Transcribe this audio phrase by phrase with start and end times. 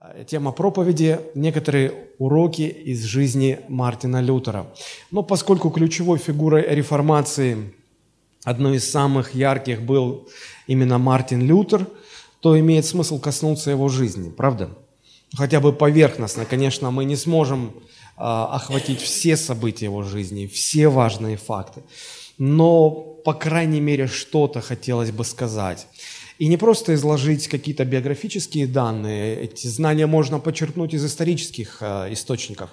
[0.00, 4.72] Э, тема проповеди– некоторые уроки из жизни Мартина Лютера.
[5.10, 7.74] Но поскольку ключевой фигурой реформации,
[8.44, 10.28] одной из самых ярких был
[10.68, 11.88] именно Мартин Лютер,
[12.40, 14.70] то имеет смысл коснуться его жизни, правда?
[15.36, 17.80] Хотя бы поверхностно, конечно, мы не сможем э,
[18.18, 21.82] охватить все события его жизни, все важные факты,
[22.38, 22.90] но,
[23.24, 25.88] по крайней мере, что-то хотелось бы сказать.
[26.38, 32.70] И не просто изложить какие-то биографические данные, эти знания можно подчеркнуть из исторических э, источников.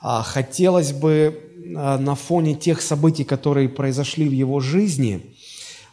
[0.00, 5.20] А хотелось бы э, на фоне тех событий, которые произошли в его жизни,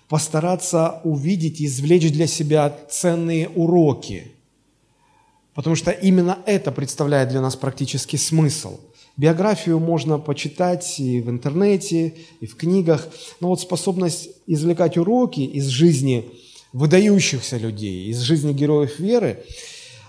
[0.08, 4.32] постараться увидеть и извлечь для себя ценные уроки.
[5.56, 8.80] Потому что именно это представляет для нас практический смысл.
[9.18, 13.08] Биографию можно почитать и в интернете, и в книгах,
[13.40, 16.26] но вот способность извлекать уроки из жизни–
[16.74, 19.44] выдающихся людей из жизни героев веры,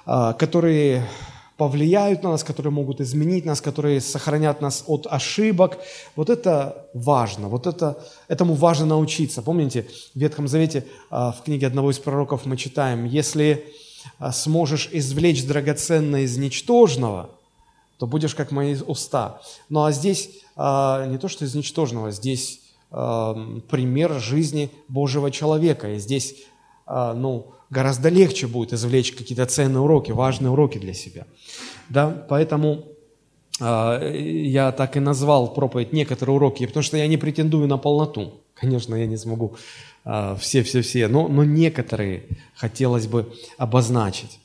[0.07, 1.07] а, которые
[1.57, 5.79] повлияют на нас, которые могут изменить нас, которые сохранят нас от ошибок.
[6.17, 9.43] Вот это важно, вот это, этому важно научиться.
[9.43, 13.65] Помните, в Ветхом Завете а, в книге одного из пророков мы читаем, если
[14.19, 17.29] а, сможешь извлечь драгоценное из ничтожного,
[17.99, 19.43] то будешь как мои уста.
[19.69, 25.93] Ну а здесь не то, что из ничтожного, здесь пример жизни Божьего человека.
[25.93, 26.35] И здесь
[27.15, 31.27] ну, гораздо легче будет извлечь какие-то ценные уроки, важные уроки для себя.
[31.89, 32.09] Да?
[32.29, 32.85] Поэтому
[33.61, 38.41] а, я так и назвал проповедь «Некоторые уроки», потому что я не претендую на полноту.
[38.55, 39.57] Конечно, я не смогу
[40.39, 42.25] все-все-все, а, но, но некоторые
[42.55, 44.41] хотелось бы обозначить.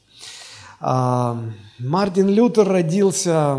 [0.79, 3.55] Мартин Лютер родился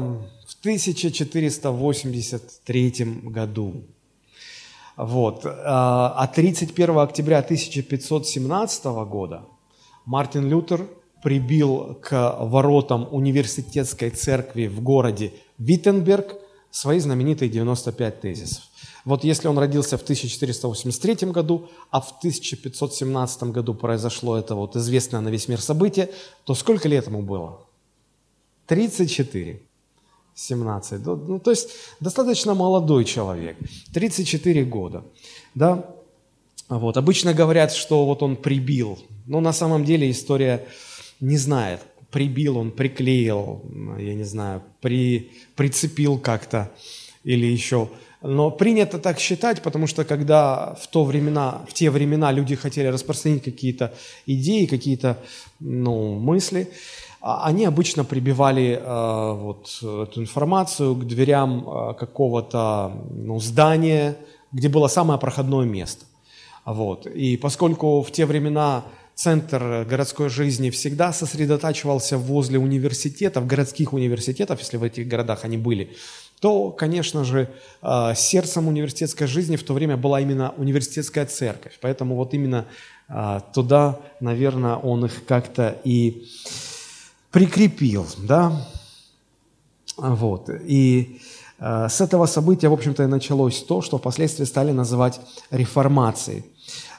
[0.47, 2.93] в 1483
[3.25, 3.85] году.
[4.97, 5.43] Вот.
[5.45, 9.43] А 31 октября 1517 года
[10.07, 10.87] Мартин Лютер
[11.23, 16.37] прибил к воротам университетской церкви в городе Виттенберг
[16.71, 18.65] свои знаменитые 95 тезисов.
[19.05, 25.21] Вот если он родился в 1483 году, а в 1517 году произошло это вот известное
[25.21, 26.11] на весь мир событие,
[26.45, 27.61] то сколько лет ему было?
[28.67, 29.63] 34.
[30.37, 31.05] 17.
[31.05, 33.57] Ну, то есть достаточно молодой человек,
[33.95, 35.03] 34 года.
[35.55, 35.87] Да?
[36.69, 36.97] Вот.
[36.97, 40.67] Обычно говорят, что вот он прибил, но на самом деле история
[41.21, 41.81] не знает.
[42.11, 43.63] Прибил он, приклеил,
[43.99, 46.71] я не знаю, при, прицепил как-то
[47.25, 47.89] или еще.
[48.23, 52.87] Но принято так считать, потому что когда в, то времена, в те времена люди хотели
[52.87, 53.95] распространить какие-то
[54.27, 55.19] идеи, какие-то
[55.61, 56.69] ну, мысли,
[57.27, 64.17] они обычно прибивали э, вот эту информацию к дверям э, какого-то ну, здания,
[64.53, 66.05] где было самое проходное место.
[66.65, 67.07] Вот.
[67.07, 68.85] И поскольку в те времена
[69.17, 75.97] центр городской жизни всегда сосредотачивался возле университетов, городских университетов, если в этих городах они были,
[76.41, 77.49] то, конечно же,
[77.83, 81.77] э, сердцем университетской жизни в то время была именно университетская церковь.
[81.81, 82.67] Поэтому вот именно
[83.55, 86.27] туда, наверное, он их как-то и
[87.31, 88.53] прикрепил, да,
[89.97, 91.21] вот, и
[91.59, 95.21] э, с этого события, в общем-то, и началось то, что впоследствии стали называть
[95.51, 96.45] реформацией.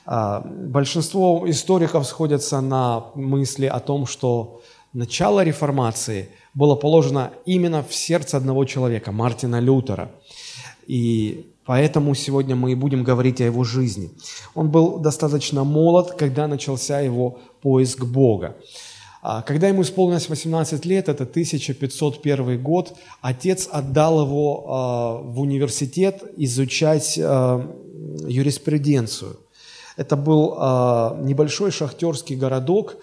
[0.08, 4.62] Э, большинство историков сходятся на мысли о том, что
[4.94, 10.09] начало реформации было положено именно в сердце одного человека, Мартина Лютера.
[10.88, 14.09] И поэтому сегодня мы и будем говорить о его жизни.
[14.56, 18.56] Он был достаточно молод, когда начался его поиск Бога.
[19.22, 26.23] А, когда ему исполнилось 18 лет, это 1501 год, отец отдал его а, в университет
[26.38, 27.61] изучать а,
[28.28, 29.38] юриспруденцию.
[29.95, 30.51] Это был
[31.23, 32.97] небольшой шахтерский городок.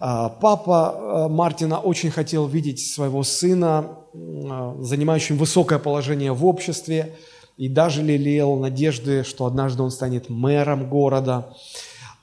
[0.00, 7.14] Папа Мартина очень хотел видеть своего сына, занимающим высокое положение в обществе,
[7.56, 11.54] и даже лелеял надежды, что однажды он станет мэром города.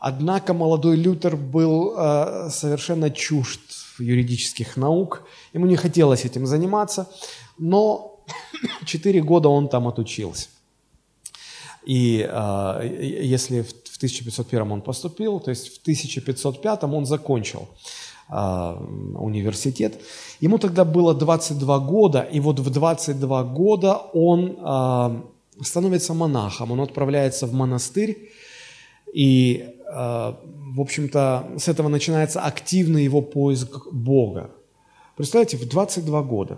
[0.04, 3.62] Однако молодой Лютер был э, совершенно чужд
[4.00, 7.08] юридических наук, ему не хотелось этим заниматься,
[7.60, 8.20] но
[8.86, 10.48] четыре года он там отучился.
[11.86, 17.68] И э, если в 1501 он поступил, то есть в 1505 он закончил
[18.28, 20.02] э, университет.
[20.40, 26.82] Ему тогда было 22 года, и вот в 22 года он э, становится монахом, он
[26.82, 28.32] отправляется в монастырь,
[29.14, 34.52] и в общем-то, с этого начинается активный его поиск Бога.
[35.16, 36.58] Представляете, в 22 года.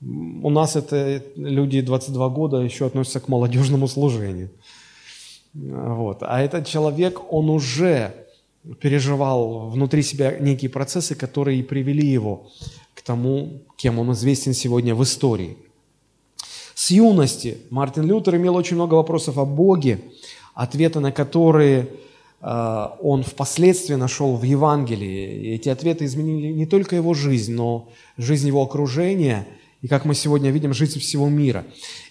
[0.00, 4.50] У нас это люди 22 года еще относятся к молодежному служению.
[5.54, 6.18] Вот.
[6.22, 8.14] А этот человек, он уже
[8.80, 12.48] переживал внутри себя некие процессы, которые привели его
[12.94, 15.56] к тому, кем он известен сегодня в истории.
[16.74, 20.00] С юности Мартин Лютер имел очень много вопросов о Боге,
[20.54, 21.86] ответы на которые э,
[22.40, 25.42] он впоследствии нашел в Евангелии.
[25.42, 29.46] И эти ответы изменили не только его жизнь, но жизнь его окружения
[29.82, 31.64] и, как мы сегодня видим, жизнь всего мира.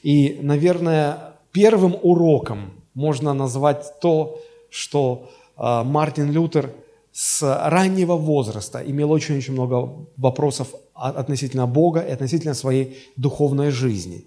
[0.04, 4.40] И, наверное, первым уроком можно назвать то,
[4.70, 6.72] что э, Мартин Лютер
[7.12, 14.26] с раннего возраста имел очень-очень много вопросов относительно Бога и относительно своей духовной жизни.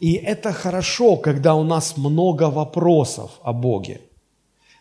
[0.00, 4.00] И это хорошо, когда у нас много вопросов о Боге.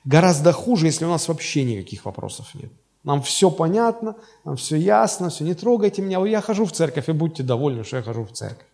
[0.07, 2.71] Гораздо хуже, если у нас вообще никаких вопросов нет.
[3.04, 4.15] Нам все понятно,
[4.45, 7.98] нам все ясно, все, не трогайте меня, я хожу в церковь, и будьте довольны, что
[7.98, 8.65] я хожу в церковь.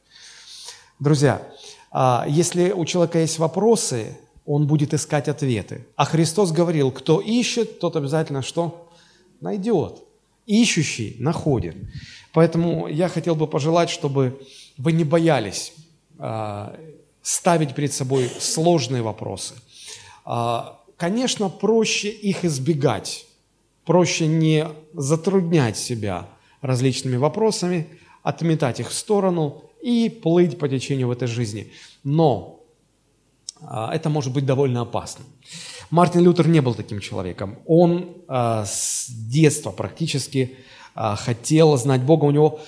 [0.99, 1.41] Друзья,
[1.89, 4.15] а, если у человека есть вопросы,
[4.45, 5.87] он будет искать ответы.
[5.95, 8.91] А Христос говорил, кто ищет, тот обязательно что?
[9.41, 10.03] Найдет.
[10.45, 11.75] Ищущий находит.
[12.31, 14.39] Поэтому я хотел бы пожелать, чтобы
[14.77, 15.73] вы не боялись
[16.19, 16.75] а,
[17.23, 19.55] ставить перед собой сложные вопросы.
[21.03, 23.25] Конечно, проще их избегать,
[23.83, 26.29] проще не затруднять себя
[26.61, 27.89] различными вопросами,
[28.21, 31.73] отметать их в сторону и плыть по течению в этой жизни.
[32.05, 32.61] Но
[33.59, 35.25] а, это может быть довольно опасно.
[35.89, 37.57] Мартин Лютер не был таким человеком.
[37.65, 40.55] Он а, с детства практически
[40.95, 42.23] а, хотел знать Бога.
[42.23, 42.61] У него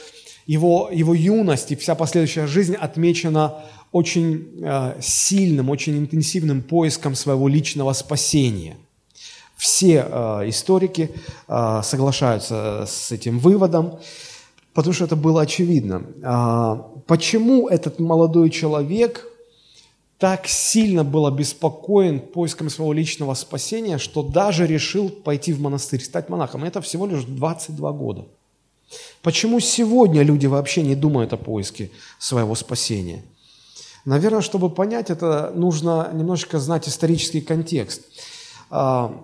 [0.46, 3.64] его, его юность и вся последующая жизнь отмечена
[3.96, 4.48] очень
[5.02, 8.76] сильным, очень интенсивным поиском своего личного спасения.
[9.56, 10.00] Все
[10.48, 11.12] историки
[11.48, 14.00] соглашаются с этим выводом,
[14.74, 16.04] потому что это было очевидно.
[17.08, 19.28] Почему этот молодой человек–
[20.18, 26.30] так сильно был обеспокоен поиском своего личного спасения, что даже решил пойти в монастырь, стать
[26.30, 26.64] монахом.
[26.64, 28.26] И это всего лишь 22 года.
[29.22, 33.24] Почему сегодня люди вообще не думают о поиске своего спасения?
[34.06, 38.04] Наверное, чтобы понять это, нужно немножечко знать исторический контекст.
[38.70, 39.20] А,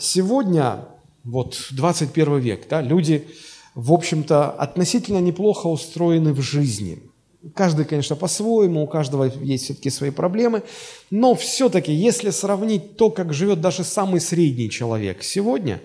[0.00, 0.88] сегодня,
[1.24, 3.26] вот 21 век, да, люди,
[3.74, 7.02] в общем-то, относительно неплохо устроены в жизни–
[7.54, 10.62] Каждый, конечно, по-своему, у каждого есть все-таки свои проблемы,
[11.10, 15.80] но все-таки, если сравнить то, как живет даже самый средний человек сегодня,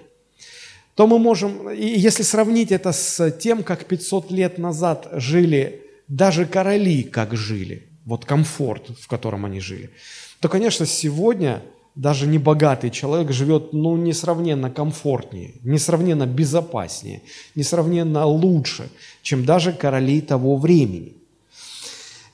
[0.95, 6.45] то мы можем, и если сравнить это с тем, как 500 лет назад жили даже
[6.45, 9.92] короли, как жили, вот комфорт, в котором они жили,
[10.39, 11.62] то, конечно, сегодня
[11.95, 17.21] даже небогатый человек живет, ну, несравненно комфортнее, несравненно безопаснее,
[17.56, 18.89] несравненно лучше,
[19.21, 21.13] чем даже короли того времени.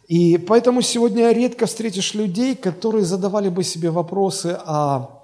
[0.08, 5.24] И поэтому сегодня редко встретишь людей, которые задавали бы себе вопросы о,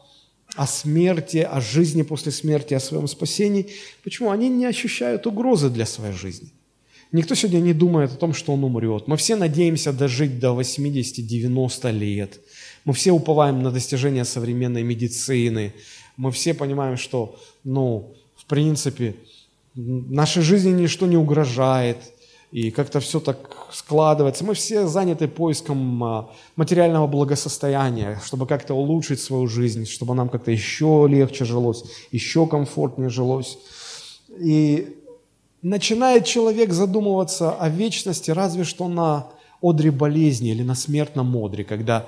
[0.56, 3.70] о смерти, о жизни после смерти, о своем спасении.
[4.04, 4.30] Почему?
[4.30, 6.50] Они не ощущают угрозы для своей жизни.
[7.14, 9.08] Никто сегодня не думает о том, что он умрет.
[9.08, 12.40] Мы все надеемся дожить до 80-90 лет.
[12.84, 15.74] Мы все уповаем на достижения современной медицины.
[16.18, 19.16] Мы все понимаем, что, ну, в принципе,
[19.76, 21.98] нашей жизни ничто не угрожает–
[22.54, 23.38] и как-то все так
[23.72, 24.44] складывается.
[24.44, 30.52] Мы все заняты поиском а, материального благосостояния, чтобы как-то улучшить свою жизнь, чтобы нам как-то
[30.52, 33.58] еще легче жилось, еще комфортнее жилось.
[34.40, 35.03] И
[35.64, 39.28] начинает человек задумываться о вечности разве что на
[39.62, 42.06] одре болезни или на смертном одре, когда,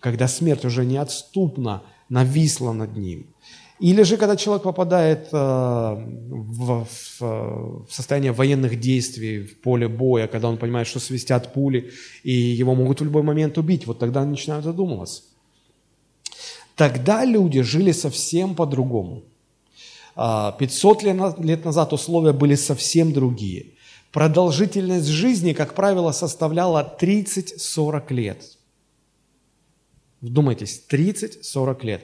[0.00, 3.26] когда смерть уже неотступно нависла над ним.
[3.80, 10.28] Или же, когда человек попадает э, в, в, в состояние военных действий, в поле боя,
[10.28, 11.90] когда он понимает, что свистят пули,
[12.22, 15.22] и его могут в любой момент убить, вот тогда начинают задумываться.
[16.76, 19.24] Тогда люди жили совсем по-другому.
[20.14, 23.66] 500 а, лет назад условия были совсем другие.
[24.12, 28.42] Продолжительность жизни, как правило, составляла 30-40 лет.
[30.20, 32.02] Вдумайтесь, 30-40 лет.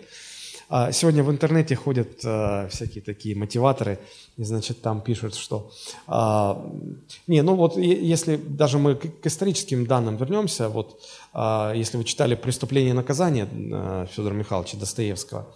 [0.70, 3.98] А, сегодня в интернете ходят э, всякие такие мотиваторы,
[4.36, 5.70] и, значит, там пишут, что...
[6.06, 6.62] А,
[7.26, 11.00] не, ну вот если даже мы к историческим данным вернемся, вот
[11.32, 13.46] а, если вы читали «Преступление и наказание»
[14.12, 15.54] Федора Михайловича Достоевского,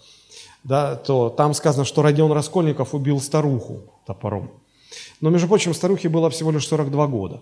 [0.63, 4.51] да, то там сказано, что Родион Раскольников убил старуху топором.
[5.21, 7.41] Но, между прочим, старухе было всего лишь 42 года.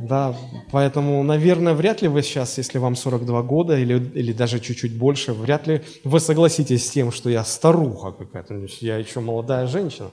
[0.00, 0.36] Да,
[0.70, 5.32] поэтому, наверное, вряд ли вы сейчас, если вам 42 года или, или даже чуть-чуть больше,
[5.32, 10.10] вряд ли вы согласитесь с тем, что я старуха какая-то, я еще молодая женщина.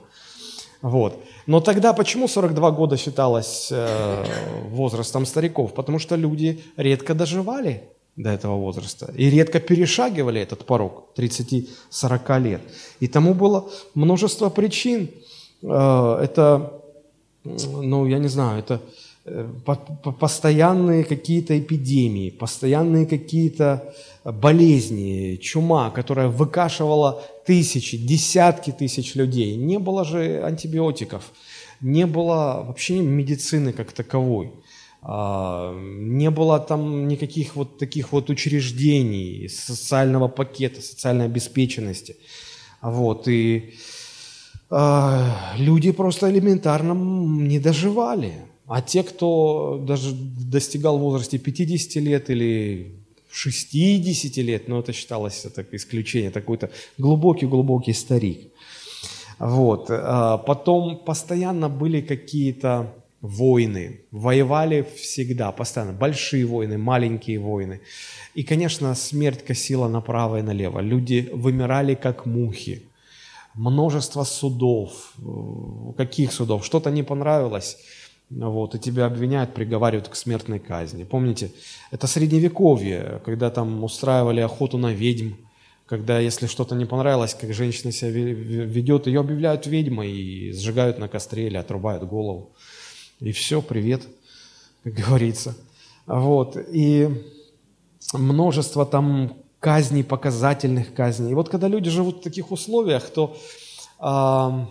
[0.82, 1.18] Вот.
[1.46, 4.24] Но тогда почему 42 года считалось э,
[4.70, 5.72] возрастом стариков?
[5.72, 12.60] Потому что люди редко доживали до этого возраста и редко перешагивали этот порог 30-40 лет.
[13.00, 15.10] И тому было множество причин.
[15.62, 16.72] Э, это,
[17.44, 18.80] ну, я не знаю, это
[19.26, 19.46] э,
[20.18, 23.94] постоянные какие-то эпидемии, постоянные какие-то
[24.24, 29.56] болезни, чума, которая выкашивала тысячи, десятки тысяч людей.
[29.56, 31.22] Не было же антибиотиков,
[31.82, 34.52] не было вообще медицины как таковой.
[35.08, 42.16] А, не было там никаких вот таких вот учреждений, социального пакета, социальной обеспеченности.
[42.82, 43.74] Вот, и
[44.68, 48.32] э, люди просто элементарно не доживали.
[48.66, 52.96] А те, кто даже достигал возраста 50 лет или
[53.30, 58.50] 60 лет, ну это считалось это исключение, такой-то глубокий-глубокий старик.
[59.38, 59.86] Вот.
[59.88, 64.00] А потом постоянно были какие-то войны.
[64.10, 65.92] Воевали всегда, постоянно.
[65.92, 67.80] Большие войны, маленькие войны.
[68.34, 70.80] И, конечно, смерть косила направо и налево.
[70.80, 72.82] Люди вымирали, как мухи.
[73.54, 75.14] Множество судов.
[75.96, 76.64] Каких судов?
[76.64, 77.78] Что-то не понравилось.
[78.28, 81.04] Вот, и тебя обвиняют, приговаривают к смертной казни.
[81.04, 81.52] Помните,
[81.92, 85.34] это средневековье, когда там устраивали охоту на ведьм,
[85.86, 91.06] когда если что-то не понравилось, как женщина себя ведет, ее объявляют ведьмой и сжигают на
[91.06, 92.50] костре или отрубают голову
[93.20, 94.02] и все, привет,
[94.84, 95.54] как говорится.
[96.06, 97.08] Вот, и
[98.12, 101.32] множество там казней, показательных казней.
[101.32, 103.36] И вот когда люди живут в таких условиях, то
[104.00, 104.66] э,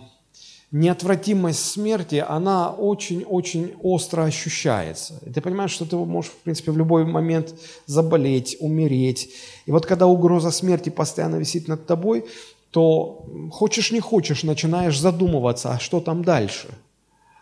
[0.70, 5.20] неотвратимость смерти, она очень-очень остро ощущается.
[5.26, 7.54] И ты понимаешь, что ты можешь, в принципе, в любой момент
[7.86, 9.30] заболеть, умереть.
[9.66, 12.24] И вот когда угроза смерти постоянно висит над тобой,
[12.70, 16.68] то хочешь не хочешь, начинаешь задумываться, а что там дальше–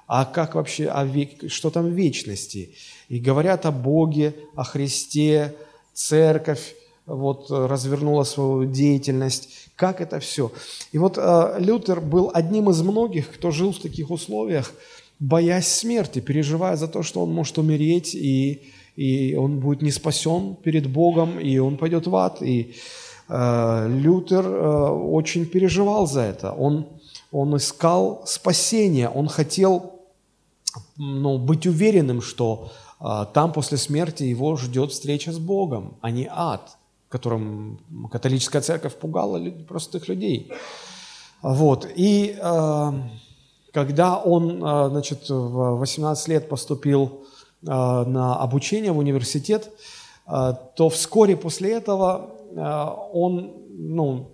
[0.06, 2.75] а как вообще, о век, что там вечности.
[3.08, 5.54] И говорят о Боге, о Христе,
[5.92, 6.75] церковь
[7.06, 9.70] вот, развернула свою деятельность.
[9.76, 10.52] Как это все?
[10.92, 14.73] И вот э, Лютер был одним из многих, кто жил в таких условиях,
[15.18, 18.62] боясь смерти, переживая за то, что он может умереть, и,
[18.96, 22.42] и он будет не спасен перед Богом, и он пойдет в ад.
[22.42, 22.75] И
[23.28, 26.52] э, Лютер э, очень переживал за это.
[26.52, 26.87] Он,
[27.32, 29.93] он искал спасения, он хотел
[30.97, 36.28] ну, быть уверенным, что а, там после смерти его ждет встреча с Богом, а не
[36.31, 36.76] ад,
[37.09, 37.78] которым
[38.11, 39.38] католическая церковь пугала
[39.69, 40.50] простых людей.
[41.43, 41.87] Вот.
[41.95, 42.93] И э,
[43.73, 47.26] когда он, э, значит, в 18 лет поступил
[47.62, 49.71] э, на обучение в университет,
[50.26, 52.61] э, то вскоре после этого э,
[53.12, 54.31] он ну,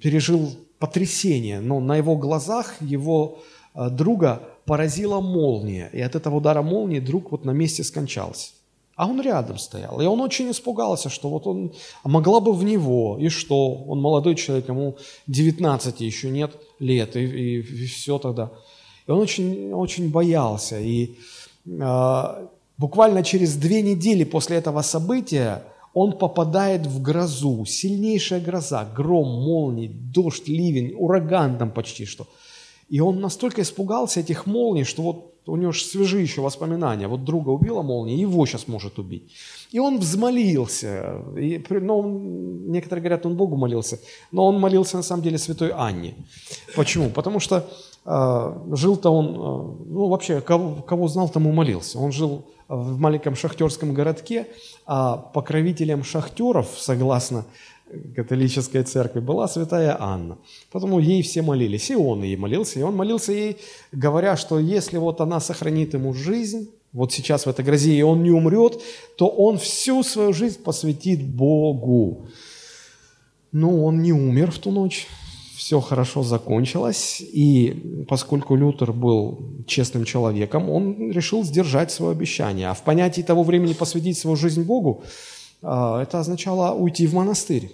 [0.00, 1.60] пережил потрясение.
[1.60, 3.40] Но на его глазах его
[3.74, 8.52] э, друга поразила молния, и от этого удара молнии друг вот на месте скончался.
[8.96, 11.72] А он рядом стоял, и он очень испугался, что вот он,
[12.04, 17.16] а могла бы в него, и что, он молодой человек, ему 19 еще нет лет,
[17.16, 18.52] и, и, и все тогда.
[19.06, 21.16] И он очень, очень боялся, и
[21.66, 22.46] э,
[22.78, 29.88] буквально через две недели после этого события он попадает в грозу, сильнейшая гроза, гром, молнии,
[29.88, 32.28] дождь, ливень, ураган там почти что–
[32.88, 37.06] и он настолько испугался этих молний, что вот у него же свежие еще воспоминания.
[37.06, 39.32] Вот друга убила молния, его сейчас может убить.
[39.72, 41.22] И он взмолился.
[41.36, 42.02] И, ну,
[42.66, 43.98] некоторые говорят, он Богу молился.
[44.32, 46.14] Но он молился на самом деле святой Анне.
[46.76, 47.10] Почему?
[47.10, 47.68] Потому что
[48.06, 51.98] э, жил-то он, э, ну вообще, кого, кого знал, тому молился.
[51.98, 54.48] Он жил в маленьком шахтерском городке,
[54.86, 57.44] а покровителем шахтеров, согласно
[58.14, 60.38] католической церкви была святая Анна.
[60.72, 63.58] Потому ей все молились, и он ей молился, и он молился ей,
[63.92, 68.22] говоря, что если вот она сохранит ему жизнь, вот сейчас в этой грозе, и он
[68.22, 68.80] не умрет,
[69.16, 72.28] то он всю свою жизнь посвятит Богу.
[73.52, 75.06] Но он не умер в ту ночь,
[75.56, 82.68] все хорошо закончилось, и поскольку Лютер был честным человеком, он решил сдержать свое обещание.
[82.68, 85.04] А в понятии того времени посвятить свою жизнь Богу,
[85.64, 87.72] это означало уйти в монастырь.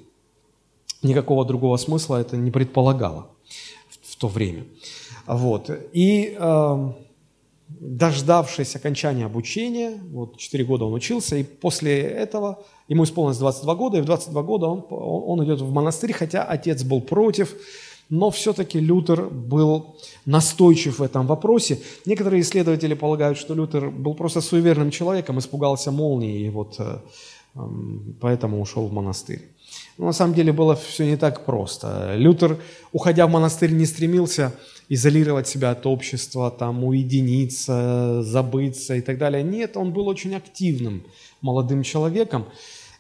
[1.02, 3.28] Никакого другого смысла это не предполагало
[4.02, 4.64] в, то время.
[5.26, 5.70] Вот.
[5.92, 6.92] И э,
[7.68, 13.98] дождавшись окончания обучения, вот 4 года он учился, и после этого ему исполнилось 22 года,
[13.98, 17.54] и в 22 года он, он идет в монастырь, хотя отец был против,
[18.10, 21.78] но все-таки Лютер был настойчив в этом вопросе.
[22.04, 26.98] Некоторые исследователи полагают, что Лютер был просто суеверным человеком, испугался молнии, и вот э,
[28.20, 29.42] поэтому ушел в монастырь.
[29.98, 32.14] Но на самом деле было все не так просто.
[32.16, 32.58] Лютер,
[32.92, 34.52] уходя в монастырь, не стремился
[34.88, 39.42] изолировать себя от общества, там, уединиться, забыться и так далее.
[39.42, 41.04] Нет, он был очень активным
[41.40, 42.46] молодым человеком.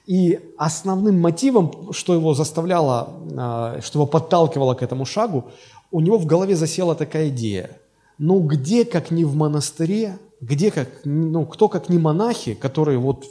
[0.06, 5.50] И основным мотивом, что его заставляло, а, что его подталкивало к этому шагу,
[5.90, 7.70] у него в голове засела такая идея.
[8.18, 13.24] Ну где, как не в монастыре, где как, ну кто как не монахи, которые вот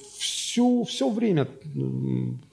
[0.49, 1.47] всю, все время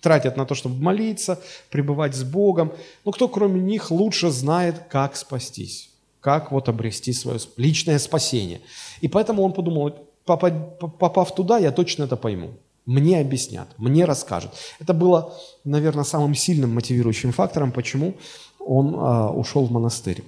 [0.00, 2.72] тратят на то, чтобы молиться, пребывать с Богом,
[3.04, 8.60] ну кто кроме них лучше знает, как спастись, как вот обрести свое личное спасение.
[9.00, 12.50] И поэтому он подумал, попав туда, я точно это пойму.
[12.84, 14.52] Мне объяснят, мне расскажут.
[14.78, 15.34] Это было,
[15.64, 18.14] наверное, самым сильным мотивирующим фактором, почему
[18.60, 20.22] он а, ушел в монастырь.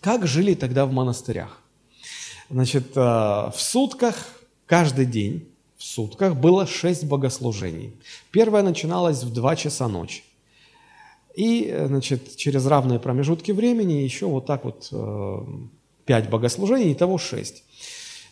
[0.00, 1.60] Как жили тогда в монастырях?
[2.48, 4.16] Значит, а, в сутках
[4.66, 7.92] каждый день, в сутках было шесть богослужений.
[8.30, 10.22] Первое начиналось в два часа ночи.
[11.34, 15.38] И, значит, через равные промежутки времени еще вот так вот э,
[16.06, 17.62] пять богослужений, итого шесть.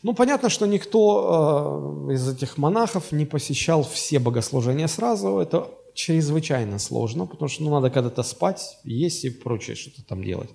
[0.03, 5.39] Ну, понятно, что никто э, из этих монахов не посещал все богослужения сразу.
[5.39, 10.51] Это чрезвычайно сложно, потому что ну, надо когда-то спать, есть и прочее что-то там делать.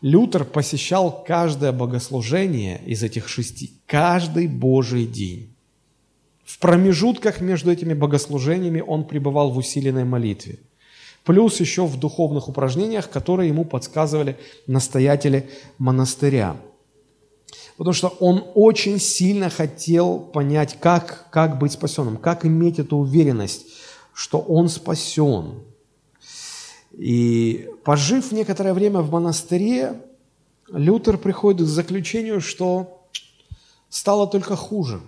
[0.00, 5.49] Лютер посещал каждое богослужение из этих шести, каждый Божий день.
[6.50, 10.58] В промежутках между этими богослужениями он пребывал в усиленной молитве.
[11.24, 16.56] Плюс еще в духовных упражнениях, которые ему подсказывали настоятели монастыря–
[17.80, 23.64] потому что он очень сильно хотел понять, как, как быть спасенным, как иметь эту уверенность,
[24.12, 25.62] что он спасен.
[26.92, 29.98] И пожив некоторое время в монастыре,
[30.68, 33.02] Лютер приходит к заключению, что
[33.88, 35.00] стало только хуже.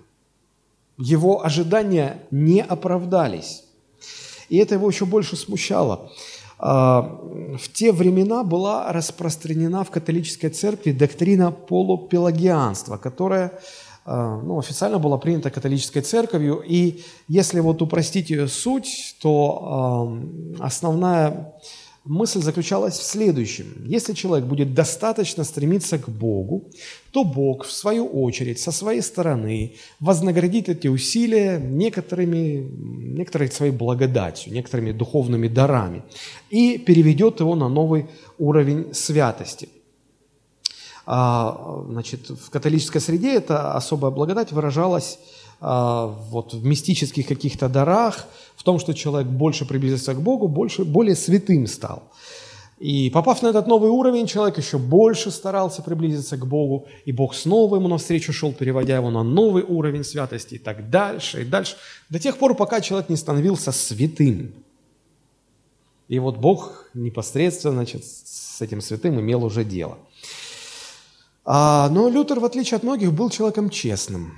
[0.98, 3.64] Его ожидания не оправдались.
[4.48, 6.10] И это его еще больше смущало.
[6.58, 7.18] А,
[7.58, 13.58] в те времена была распространена в католической церкви доктрина полупелагианства, которая
[14.04, 16.62] а, ну, официально была принята католической церковью.
[16.64, 20.20] И если вот упростить ее суть, то
[20.60, 21.54] основная
[22.04, 23.66] мысль заключалась в следующем.
[23.84, 26.64] Если человек будет достаточно стремиться к Богу,
[27.12, 32.68] то Бог, в свою очередь, со своей стороны вознаградит эти усилия некоторыми,
[33.16, 36.02] некоторой своей благодатью, некоторыми духовными дарами
[36.50, 38.06] и переведет его на новый
[38.38, 39.68] уровень святости.
[41.04, 45.18] А, значит, в католической среде эта особая благодать выражалась
[45.60, 48.26] а, вот, в мистических каких-то дарах,
[48.62, 52.04] в том, что человек больше приблизился к Богу, больше, более святым стал.
[52.78, 57.34] И попав на этот новый уровень, человек еще больше старался приблизиться к Богу, и Бог
[57.34, 61.74] снова ему навстречу шел, переводя его на новый уровень святости и так дальше, и дальше,
[62.08, 64.52] до тех пор, пока человек не становился святым.
[66.06, 69.98] И вот Бог непосредственно значит, с этим святым имел уже дело.
[71.44, 74.36] А, но Лютер, в отличие от многих, был человеком честным.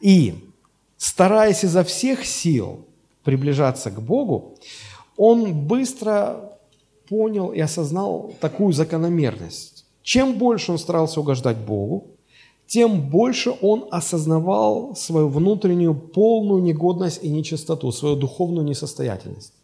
[0.00, 0.52] И,
[0.98, 2.86] стараясь изо всех сил
[3.24, 4.56] приближаться к Богу,
[5.16, 6.58] он быстро
[7.08, 9.84] понял и осознал такую закономерность.
[10.02, 12.06] Чем больше он старался угождать Богу,
[12.66, 19.54] тем больше он осознавал свою внутреннюю полную негодность и нечистоту, свою духовную несостоятельность.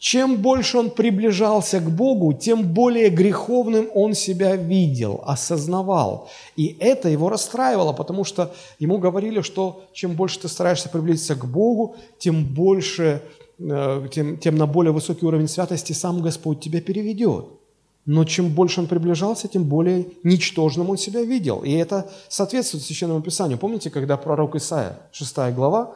[0.00, 6.30] Чем больше он приближался к Богу, тем более греховным он себя видел, осознавал.
[6.56, 11.44] И это его расстраивало, потому что ему говорили, что чем больше ты стараешься приблизиться к
[11.44, 13.20] Богу, тем больше,
[13.58, 17.44] э, тем, тем на более высокий уровень святости сам Господь тебя переведет.
[18.06, 21.58] Но чем больше он приближался, тем более ничтожным он себя видел.
[21.58, 23.58] И это соответствует Священному Писанию.
[23.58, 25.94] Помните, когда пророк Исаия, 6 глава,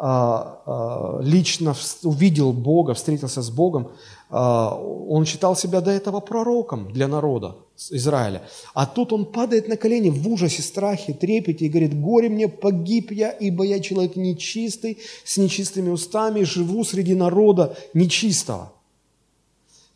[0.00, 3.88] лично увидел Бога, встретился с Богом,
[4.30, 7.56] а, он считал себя до этого пророком для народа
[7.90, 8.42] Израиля.
[8.74, 13.10] А тут он падает на колени в ужасе, страхе, трепете и говорит, «Горе мне, погиб
[13.10, 18.72] я, ибо я человек нечистый, с нечистыми устами, живу среди народа нечистого».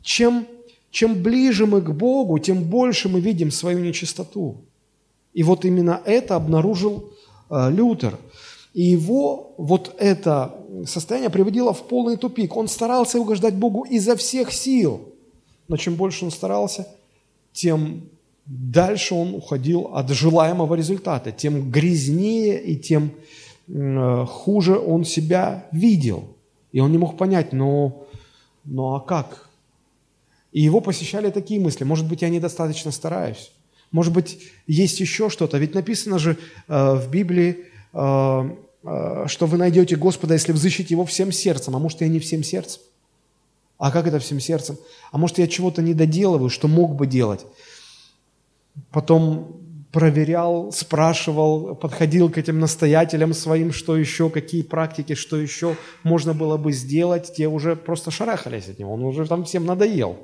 [0.02, 0.46] Чем,
[0.90, 4.56] чем ближе мы к Богу, тем больше мы видим свою нечистоту.
[5.34, 7.10] И вот именно это обнаружил
[7.50, 8.18] Лютер–
[8.74, 10.54] и его вот это
[10.86, 12.56] состояние приводило в полный тупик.
[12.56, 15.08] Он старался угождать Богу изо всех сил.
[15.68, 16.88] Но чем больше он старался,
[17.52, 18.08] тем
[18.46, 23.12] дальше он уходил от желаемого результата, тем грязнее и тем
[23.68, 26.24] э, хуже он себя видел.
[26.72, 28.06] И он не мог понять, ну,
[28.64, 29.50] ну а как?
[30.50, 33.52] И его посещали такие мысли, может быть, я недостаточно стараюсь,
[33.90, 35.58] может быть, есть еще что-то.
[35.58, 41.76] Ведь написано же э, в Библии, что вы найдете Господа, если взыщите Его всем сердцем.
[41.76, 42.82] А может, я не всем сердцем?
[43.78, 44.76] А как это всем сердцем?
[45.10, 47.44] А может, я чего-то не доделываю, что мог бы делать?
[48.90, 49.60] Потом
[49.92, 56.56] проверял, спрашивал, подходил к этим настоятелям своим, что еще, какие практики, что еще можно было
[56.56, 60.16] бы сделать, те уже просто шарахались от него, он уже там всем надоел.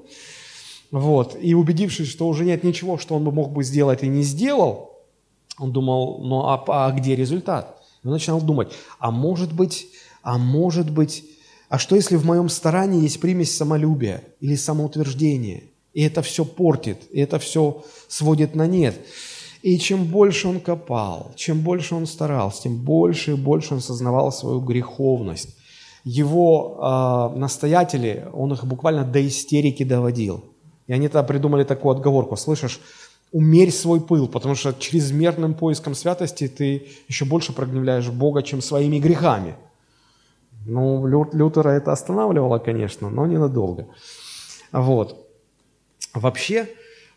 [0.91, 1.37] Вот.
[1.39, 4.98] И убедившись, что уже нет ничего, что он бы мог бы сделать и не сделал,
[5.59, 7.83] он думал, ну а, а где результат?
[8.05, 9.89] Он начинал думать, а может быть,
[10.23, 11.25] а может быть,
[11.69, 17.03] а что если в моем старании есть примесь самолюбия или самоутверждения, и это все портит,
[17.11, 18.95] и это все сводит на нет?
[19.63, 24.31] И чем больше он копал, чем больше он старался, тем больше и больше он сознавал
[24.33, 25.57] свою греховность.
[26.05, 30.45] Его э, настоятели, он их буквально до истерики доводил.
[30.87, 32.81] И они тогда придумали такую отговорку, слышишь,
[33.33, 38.99] умерь свой пыл, потому что чрезмерным поиском святости ты еще больше прогневляешь Бога, чем своими
[38.99, 39.57] грехами.
[40.67, 43.87] Ну, Лютера это останавливало, конечно, но ненадолго.
[44.73, 45.27] Вот.
[46.15, 46.69] Вообще,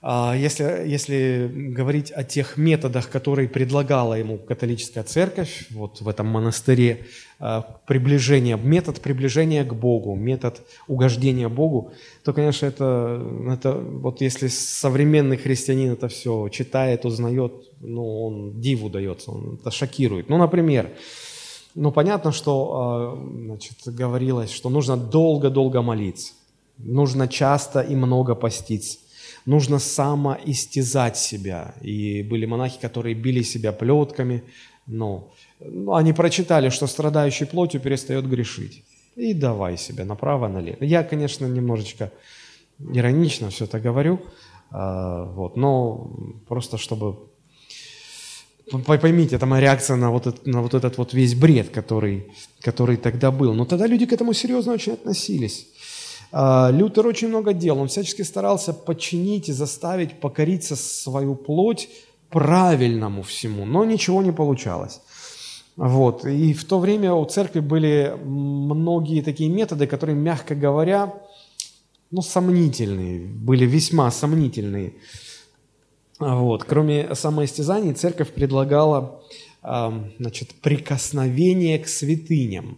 [0.03, 7.05] если, если говорить о тех методах, которые предлагала ему католическая церковь, вот в этом монастыре,
[7.43, 11.91] а, приближение, метод приближения к Богу, метод угождения Богу,
[12.23, 13.19] то, конечно, это,
[13.51, 19.71] это вот если современный христианин это все читает, узнает, ну, он диву дается, он это
[19.71, 20.29] шокирует.
[20.29, 20.91] Ну, например,
[21.73, 26.33] ну, понятно, что а, значит, говорилось, что нужно долго-долго молиться,
[26.77, 28.99] нужно часто и много поститься,
[29.45, 31.75] нужно самоистязать себя.
[31.81, 34.43] И были монахи, которые били себя плетками,
[34.87, 38.83] но ну, они прочитали, что страдающий плотью перестает грешить.
[39.15, 40.83] И давай себя направо-налево.
[40.83, 42.11] Я, конечно, немножечко
[42.79, 44.21] иронично все это говорю,
[44.71, 46.11] а, вот, но
[46.47, 47.31] просто чтобы
[48.85, 52.95] Поймите, это моя реакция на вот, этот, на вот этот вот весь бред, который, который
[52.95, 53.53] тогда был.
[53.53, 55.67] Но тогда люди к этому серьезно очень относились.
[56.31, 61.89] А, Лютер очень много делал, он всячески старался подчинить и заставить покориться свою плоть
[62.29, 65.01] правильному всему, но ничего не получалось.
[65.75, 66.25] Вот.
[66.25, 71.13] И в то время у церкви были многие такие методы, которые, мягко говоря,
[72.11, 74.93] ну, сомнительные, были весьма сомнительные.
[76.19, 76.63] Вот.
[76.63, 79.21] Кроме самоистязаний, церковь предлагала
[79.61, 82.77] значит, прикосновение к святыням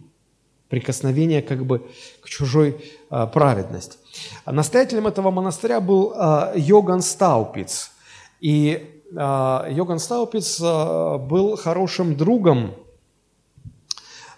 [0.74, 1.86] прикосновение как бы
[2.20, 2.76] к чужой
[3.10, 3.96] а, праведности.
[4.44, 7.92] Настоятелем этого монастыря был а, Йоган Стаупиц.
[8.40, 12.74] И а, Йоган Стаупиц а, был хорошим другом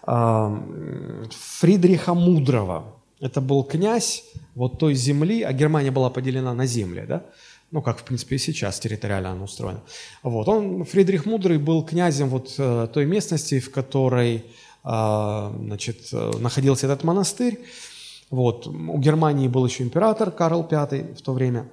[0.03, 0.63] а,
[1.59, 2.83] Фридриха Мудрого.
[3.19, 7.23] Это был князь вот той земли, а Германия была поделена на земли, да?
[7.71, 9.81] ну, как, в принципе, и сейчас территориально она устроена.
[10.23, 10.49] Вот.
[10.49, 14.45] Он, Фридрих Мудрый, был князем вот э, той местности, в которой
[14.87, 17.59] значит, э, находился этот монастырь.
[18.31, 18.67] Вот.
[18.67, 21.69] У Германии был еще император Карл V в то время.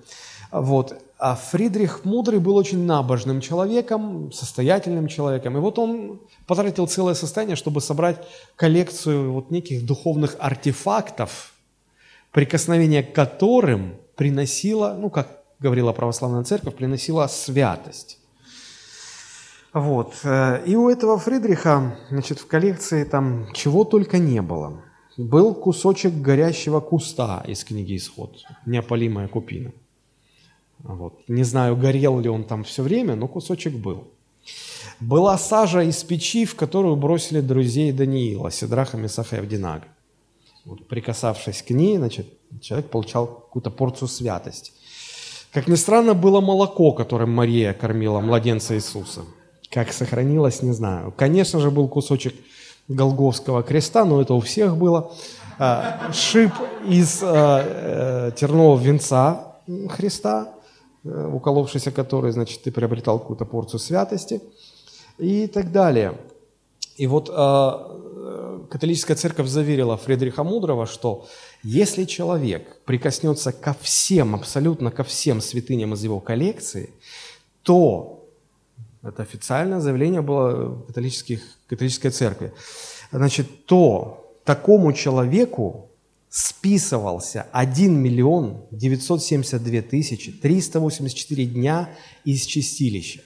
[0.51, 0.99] Вот.
[1.19, 5.57] А Фридрих Мудрый был очень набожным человеком, состоятельным человеком.
[5.57, 8.17] И вот он потратил целое состояние, чтобы собрать
[8.55, 11.53] коллекцию вот неких духовных артефактов,
[12.31, 18.19] прикосновение к которым приносило, ну, как говорила православная церковь, приносила святость.
[19.73, 20.19] Вот.
[20.23, 24.83] Э, и у этого Фридриха, значит, в коллекции там чего только не было.
[25.17, 29.71] Был кусочек горящего куста из книги «Исход», неопалимая купина.
[30.79, 31.27] Вот.
[31.27, 34.07] Не знаю, горел ли он там все время, но кусочек был.
[34.99, 39.85] Была сажа из печи, в которую бросили друзей Даниила, Сидраха, Месаха и Авдинага.
[40.65, 42.27] Вот, прикасавшись к ней, значит,
[42.61, 44.71] человек получал какую-то порцию святости.
[45.51, 49.21] Как ни странно, было молоко, которым Мария кормила младенца Иисуса–
[49.73, 51.11] как сохранилось, не знаю.
[51.17, 52.35] Конечно же, был кусочек
[52.87, 55.11] Голговского креста, но это у всех было.
[55.57, 56.51] А, шип
[56.87, 59.55] из а, э, тернового венца
[59.89, 60.53] Христа,
[61.03, 64.41] э, уколовшийся который, значит, ты приобретал какую-то порцию святости
[65.17, 66.13] и так далее.
[66.97, 71.25] И вот а, католическая церковь заверила Фредериха Мудрого, что
[71.63, 76.91] если человек прикоснется ко всем, абсолютно ко всем святыням из его коллекции,
[77.63, 78.12] то
[79.03, 82.53] это официальное заявление было католических, католической церкви.
[83.11, 85.89] Значит, то такому человеку
[86.29, 91.89] списывался 1 миллион 972 тысячи 384 дня
[92.25, 93.21] из чистилища.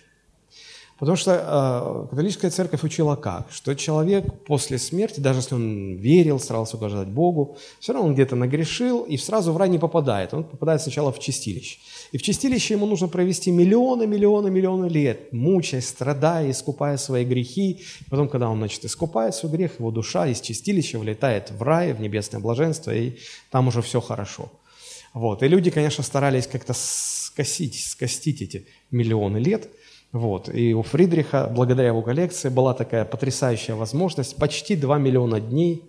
[1.00, 3.52] Потому что э, католическая церковь учила как?
[3.52, 8.36] Что человек после смерти, даже если он верил, старался угождать Богу, все равно он где-то
[8.36, 10.34] нагрешил и сразу в рай не попадает.
[10.34, 11.78] Он попадает сначала в чистилище.
[12.12, 17.82] И в чистилище ему нужно провести миллионы, миллионы, миллионы лет, мучаясь, страдая, искупая свои грехи.
[18.02, 21.94] И потом, когда он, значит, искупает свой грех, его душа из чистилища влетает в рай,
[21.94, 23.18] в небесное блаженство, и
[23.52, 24.52] там уже все хорошо.
[25.14, 25.44] Вот.
[25.44, 29.70] И люди, конечно, старались как-то скосить, скостить эти миллионы лет–
[30.12, 30.50] Вот.
[30.54, 35.84] И у Фридриха, благодаря его коллекции, была такая потрясающая возможность почти 2 миллиона дней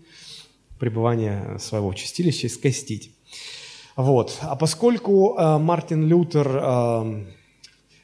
[0.79, 3.13] пребывания своего чистилища скостить.
[3.99, 4.39] Вот.
[4.43, 7.25] А поскольку э, Мартин Лютер, э,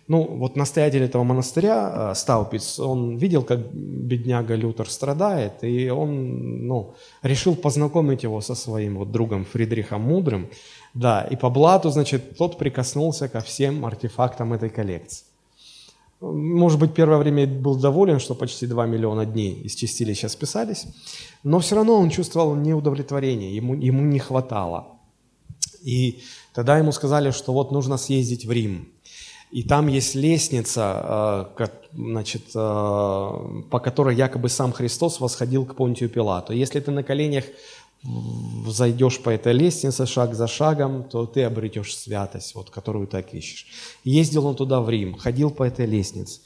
[0.09, 6.67] ну вот настоятель этого монастыря, э, Стаупиц, он видел, как бедняга Лютер страдает, и он
[6.67, 10.49] ну, решил познакомить его со своим вот другом Фридрихом Мудрым,
[10.95, 15.25] да, и по блату, значит, тот прикоснулся ко всем артефактам этой коллекции.
[16.21, 20.87] Может быть, первое время был доволен, что почти 2 миллиона дней из чистилища списались,
[21.45, 24.94] но все равно он чувствовал неудовлетворение, ему, ему не хватало.
[25.85, 26.23] И
[26.55, 28.89] тогда ему сказали, что вот нужно съездить в Рим.
[29.51, 32.59] И там есть лестница, э, значит, э,
[33.71, 36.53] по которой якобы сам Христос восходил к Понтию Пилату.
[36.53, 37.45] Если ты на коленях
[38.67, 43.67] зайдешь по этой лестнице шаг за шагом, то ты обретешь святость, вот, которую так ищешь.
[44.05, 46.41] Ездил он туда в Рим, ходил по этой лестнице.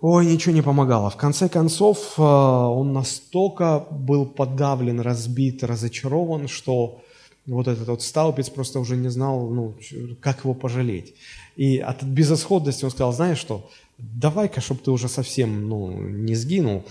[0.00, 1.10] Ой, ничего не помогало.
[1.10, 7.00] В конце концов, э, он настолько был подавлен, разбит, разочарован, что
[7.46, 9.74] вот этот вот сталпец просто уже не знал, ну,
[10.20, 11.14] как его пожалеть.
[11.56, 16.84] И от безысходности он сказал, знаешь что, давай-ка, чтобы ты уже совсем ну, не сгинул,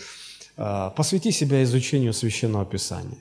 [0.58, 3.18] э, посвяти себя изучению Священного Писания.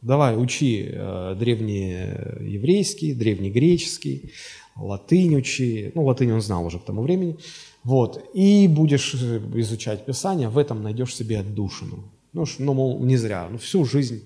[0.00, 4.32] Давай, учи э, древнееврейский, древнегреческий,
[4.76, 5.92] латынь учи.
[5.94, 7.36] Ну, латынь он знал уже к тому времени.
[7.84, 8.30] Вот.
[8.34, 12.04] И будешь э, изучать Писание, в этом найдешь себе отдушину.
[12.32, 13.46] Ну, ну мол, не зря.
[13.50, 14.22] Ну, всю жизнь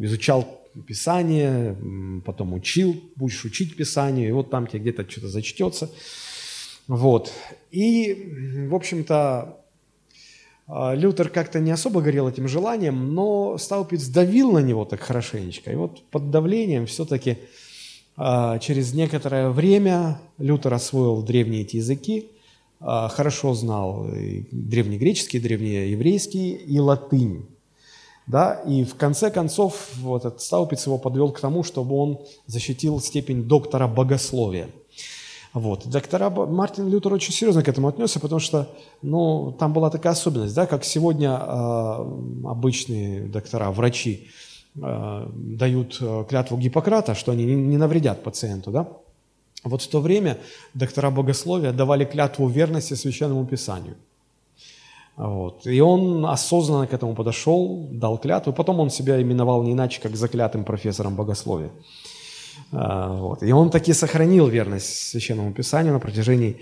[0.00, 0.46] изучал
[0.86, 1.76] Писание,
[2.24, 5.90] потом учил, будешь учить Писание, и вот там тебе где-то что-то зачтется.
[6.86, 7.32] Вот.
[7.70, 9.58] И, в общем-то,
[10.68, 15.72] а, Лютер как-то не особо горел этим желанием, но Стаупиц давил на него так хорошенечко.
[15.72, 17.38] И вот под давлением все-таки
[18.16, 22.30] а, через некоторое время Лютер освоил древние эти языки,
[22.80, 24.08] а, хорошо знал
[24.50, 27.46] древнегреческий, древнееврейский и латынь.
[28.28, 28.54] Да?
[28.66, 33.42] И в конце концов вот этот Стаупиц его подвел к тому, чтобы он защитил степень
[33.42, 34.68] доктора богословия–
[35.58, 35.86] вот.
[35.86, 38.68] Доктора Мартин Лютер очень серьезно к этому отнесся, потому что
[39.02, 44.28] ну, там была такая особенность, да, как сегодня э, обычные доктора, врачи
[44.76, 48.70] э, дают э, клятву Гиппократа, что они не, не навредят пациенту.
[48.70, 48.88] Да?
[49.64, 50.38] Вот в то время
[50.74, 53.96] доктора богословия давали клятву верности Священному Писанию.
[55.18, 55.66] Вот.
[55.66, 60.14] И он осознанно к этому подошел, дал клятву, потом он себя именовал не иначе, как
[60.14, 61.70] заклятым профессором богословия.
[62.72, 63.42] А, вот.
[63.42, 66.58] И он таки сохранил верность Священному Писанию на протяжении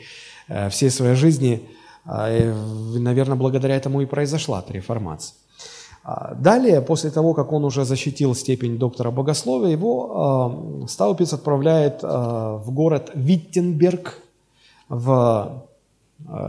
[0.49, 1.69] э, всей своей жизни.
[2.07, 5.35] А, и, наверное, благодаря этому и произошла эта реформация.
[6.03, 12.65] А, далее, после того, как он уже защитил степень доктора богословия, его Стаупиц отправляет в
[12.69, 14.23] город Виттенберг,
[14.89, 15.67] в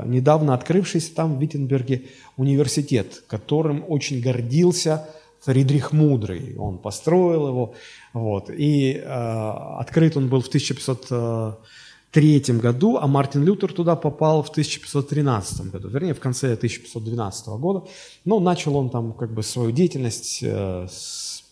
[0.06, 2.04] недавно открывшийся там в Виттенберге
[2.38, 5.08] университет, которым очень гордился
[5.42, 6.56] Фридрих Мудрый.
[6.58, 7.74] Он построил его.
[8.14, 8.50] Вот.
[8.50, 15.72] И э, открыт он был в 1503 году, а Мартин Лютер туда попал в 1513
[15.72, 17.86] году, вернее, в конце 1512 года.
[18.26, 21.44] Но начал он там как бы свою деятельность э, с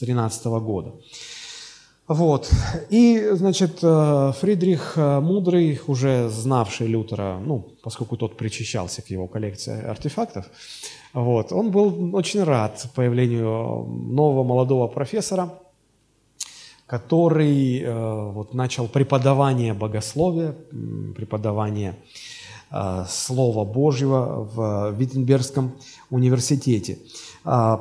[0.00, 0.94] 13 года.
[2.12, 2.50] Вот.
[2.90, 9.26] И, значит, э, Фридрих э, Мудрый, уже знавший Лютера, ну, поскольку тот причащался к его
[9.26, 10.44] коллекции артефактов,
[11.14, 15.54] вот, он был очень рад появлению нового молодого профессора,
[16.86, 20.54] который э, вот, начал преподавание богословия,
[21.16, 21.96] преподавание
[23.06, 25.72] Слова Божьего в Виттенбергском
[26.08, 26.98] университете.
[27.44, 27.76] Э,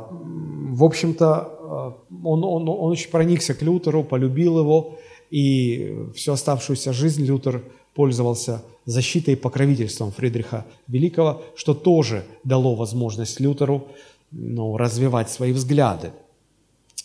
[0.74, 4.98] в общем-то, он, он, он очень проникся к Лютеру, полюбил его,
[5.30, 13.40] и всю оставшуюся жизнь Лютер пользовался защитой и покровительством Фридриха Великого, что тоже дало возможность
[13.40, 13.88] Лютеру
[14.32, 16.12] ну, развивать свои взгляды.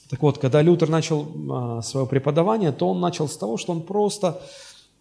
[0.09, 3.83] Так вот, когда Лютер начал э, свое преподавание, то он начал с того, что он
[3.83, 4.41] просто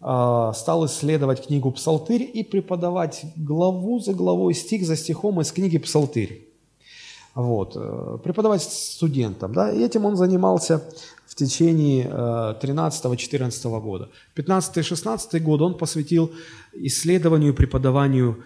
[0.00, 5.78] э, стал исследовать книгу «Псалтырь» и преподавать главу за главой, стих за стихом из книги
[5.78, 6.45] «Псалтырь».
[7.36, 9.52] Вот, э, преподавать студентам.
[9.52, 9.70] Да?
[9.70, 10.82] И этим он занимался
[11.26, 14.08] в течение 13-14 года.
[14.34, 16.32] 15-16 год он посвятил
[16.72, 18.42] исследованию и преподаванию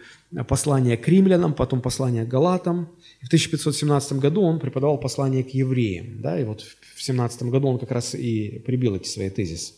[0.48, 2.88] послания к римлянам, потом послания к галатам.
[3.22, 6.20] В 1517 году он преподавал послание к евреям.
[6.20, 6.62] Да, и вот
[6.96, 9.74] в 17 году он как раз и прибил эти свои тезисы.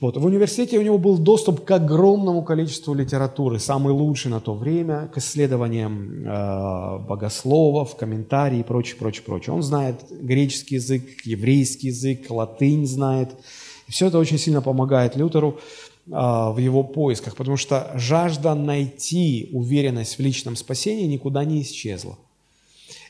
[0.00, 0.16] Вот.
[0.16, 5.10] В университете у него был доступ к огромному количеству литературы, самый лучший на то время,
[5.12, 9.54] к исследованиям э, богословов, комментарий и прочее, прочее, прочее.
[9.54, 13.28] Он знает греческий язык, еврейский язык, латынь знает.
[13.88, 15.60] И все это очень сильно помогает Лютеру
[16.06, 22.18] в его поисках, потому что жажда найти уверенность в личном спасении никуда не исчезла.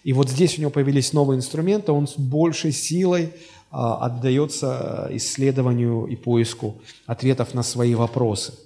[0.02, 3.30] И вот здесь у него появились новые инструменты, он с большей силой
[3.70, 8.54] отдается исследованию и поиску ответов на свои вопросы–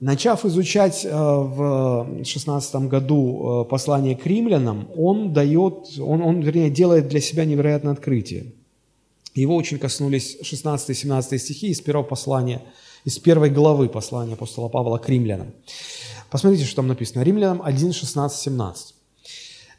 [0.00, 6.68] Начав изучать э, в 16 году э, послание к римлянам, он дает, он, он, вернее,
[6.68, 8.52] делает для себя невероятное открытие.
[9.34, 12.62] Его очень коснулись 16-17 стихи из первого послания,
[13.06, 15.52] из первой главы послания апостола Павла к римлянам.
[16.30, 17.22] Посмотрите, что там написано.
[17.22, 18.95] Римлянам 1, 16, 17.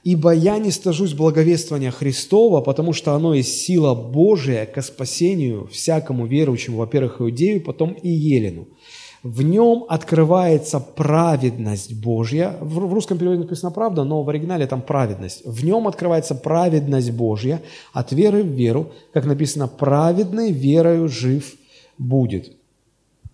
[0.07, 6.25] «Ибо я не стажусь благовествования Христова, потому что оно есть сила Божия ко спасению всякому
[6.25, 8.67] верующему, во-первых, иудею, потом и елену.
[9.23, 12.55] В нем открывается праведность Божья.
[12.61, 15.41] В русском переводе написано «правда», но в оригинале там «праведность».
[15.45, 21.53] В нем открывается праведность Божья от веры в веру, как написано «праведный верою жив
[21.97, 22.53] будет».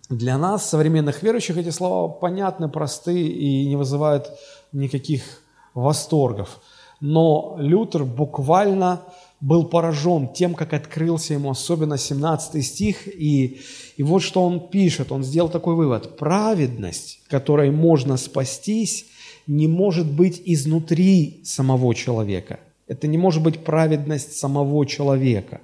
[0.10, 4.32] Для нас, современных верующих, эти слова понятны, просты и не вызывают
[4.72, 5.43] никаких
[5.74, 6.60] восторгов.
[7.00, 9.02] Но Лютер буквально
[9.42, 13.60] был поражен тем, как открылся ему, особенно 17 стих, и,
[13.98, 16.18] и вот что он пишет, он сделал такой вывод.
[16.18, 19.06] Праведность, которой можно спастись,
[19.46, 22.62] не может быть изнутри самого человека.
[22.88, 25.60] Это не может быть праведность самого человека.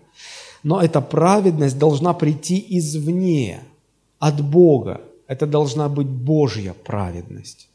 [0.64, 3.62] Но эта праведность должна прийти извне,
[4.20, 5.02] от Бога.
[5.28, 7.69] Это должна быть Божья праведность.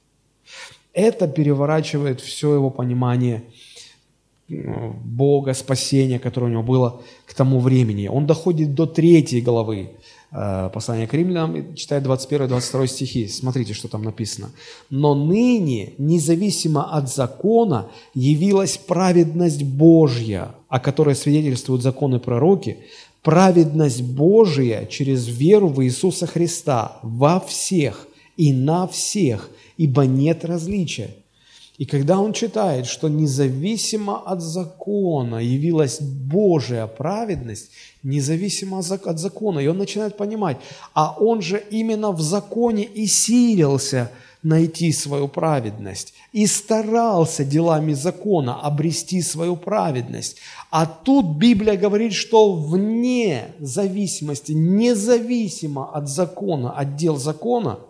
[0.95, 3.43] Это переворачивает все его понимание–
[4.49, 8.09] Бога, спасения, которое у него было к тому времени.
[8.09, 9.91] Он доходит до третьей главы
[10.33, 13.29] э, послания к римлянам, читает 21-22 стихи.
[13.29, 14.51] Смотрите, что там написано.
[14.91, 22.77] «Но ныне, независимо от закона, явилась праведность Божья, о которой свидетельствуют законы пророки,
[23.23, 31.11] праведность Божия через веру в Иисуса Христа во всех и на всех, ибо нет различия».
[31.77, 37.71] И когда он читает, что независимо от закона явилась Божья праведность,
[38.05, 40.59] независимо от закона, и он начинает понимать,
[40.93, 44.13] а он же именно в законе и силился
[44.45, 50.37] найти свою праведность, и старался делами закона обрести свою праведность.
[50.71, 57.81] А тут Библия говорит, что вне зависимости, независимо от закона, от дел закона–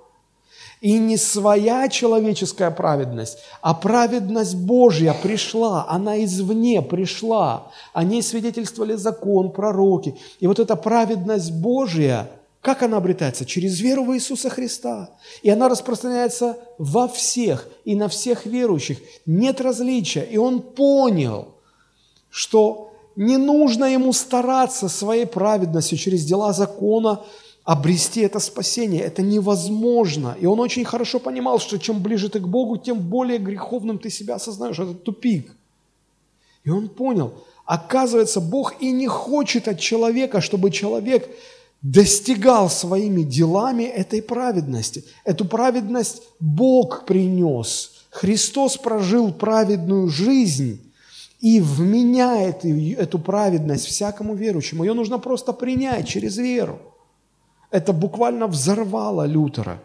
[0.85, 7.73] и не своя человеческая праведность, а праведность Божья пришла, она извне пришла.
[7.95, 10.15] О ней свидетельствовали закон, пророки.
[10.41, 12.29] И вот эта праведность Божья,
[12.61, 13.47] как она обретается?
[13.47, 15.09] Через веру в Иисуса Христа.
[15.41, 18.99] И она распространяется во всех и на всех верующих.
[19.25, 20.25] Нет различия.
[20.25, 21.55] И он понял,
[22.29, 27.23] что не нужно ему стараться своей праведностью через дела закона,
[27.65, 29.03] обрести это спасение.
[29.03, 30.37] Это невозможно.
[30.39, 34.11] И он очень хорошо понимал, что чем ближе ты к Богу, тем более греховным ты
[34.11, 34.79] себя осознаешь.
[34.79, 35.51] Это тупик.
[36.65, 41.29] И он понял, оказывается, Бог и не хочет от человека, чтобы человек
[41.83, 45.05] достигал своими делами этой праведности.
[45.25, 47.93] Эту праведность Бог принес.
[48.11, 50.81] Христос прожил праведную жизнь
[51.41, 54.85] и вменяет эту праведность всякому верующему.
[54.85, 56.79] Ее нужно просто принять через веру.
[57.75, 59.83] Это буквально взорвало Лютера.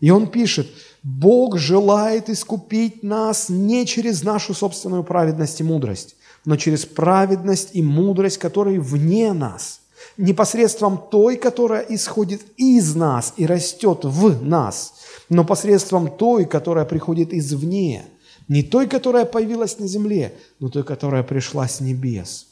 [0.00, 0.68] И он пишет,
[1.02, 7.82] Бог желает искупить нас не через нашу собственную праведность и мудрость, но через праведность и
[7.82, 9.80] мудрость, которые вне нас,
[10.16, 14.94] непосредством той, которая исходит из нас и растет в нас,
[15.28, 18.06] но посредством той, которая приходит извне,
[18.48, 22.46] не той, которая появилась на земле, но той, которая пришла с небес.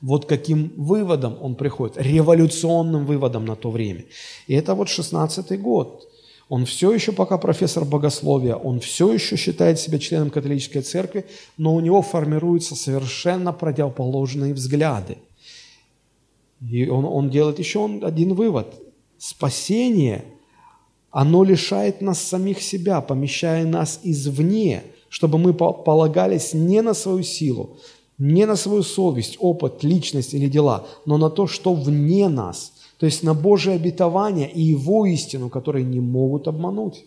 [0.00, 4.04] Вот каким выводом он приходит, революционным выводом на то время.
[4.46, 6.08] И это вот 16-й год.
[6.48, 11.26] Он все еще пока профессор богословия, он все еще считает себя членом католической церкви,
[11.58, 15.18] но у него формируются совершенно противоположные взгляды.
[16.66, 18.74] И он, он делает еще один вывод.
[19.18, 20.24] Спасение,
[21.10, 27.76] оно лишает нас самих себя, помещая нас извне, чтобы мы полагались не на свою силу,
[28.18, 33.06] не на свою совесть, опыт, личность или дела, но на то, что вне нас, то
[33.06, 37.04] есть на Божие обетование и Его истину, которые не могут обмануть.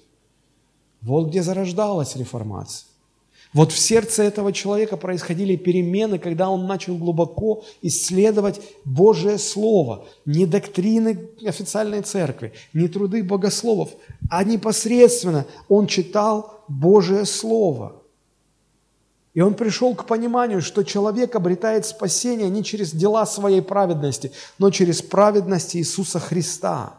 [1.01, 2.87] Вот где зарождалась реформация.
[3.53, 10.05] Вот в сердце этого человека происходили перемены, когда он начал глубоко исследовать Божие Слово.
[10.25, 13.89] Не доктрины официальной церкви, не труды богословов,
[14.29, 17.97] а непосредственно он читал Божие Слово–
[19.33, 24.71] и он пришел к пониманию, что человек обретает спасение не через дела своей праведности, но
[24.71, 26.95] через праведность Иисуса Христа.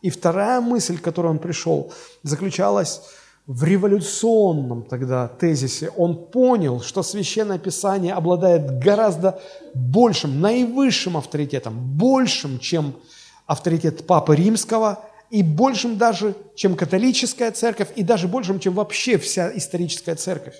[0.00, 3.00] И вторая мысль, к которой он пришел, заключалась
[3.46, 5.90] в революционном тогда тезисе.
[5.96, 9.40] Он понял, что Священное Писание обладает гораздо
[9.74, 12.94] большим, наивысшим авторитетом, большим, чем
[13.46, 19.50] авторитет Папы Римского, и большим даже, чем католическая церковь, и даже большим, чем вообще вся
[19.56, 20.54] историческая церковь.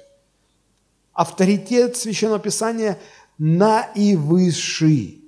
[1.15, 2.99] Авторитет Священного Писания
[3.39, 5.23] наивысший.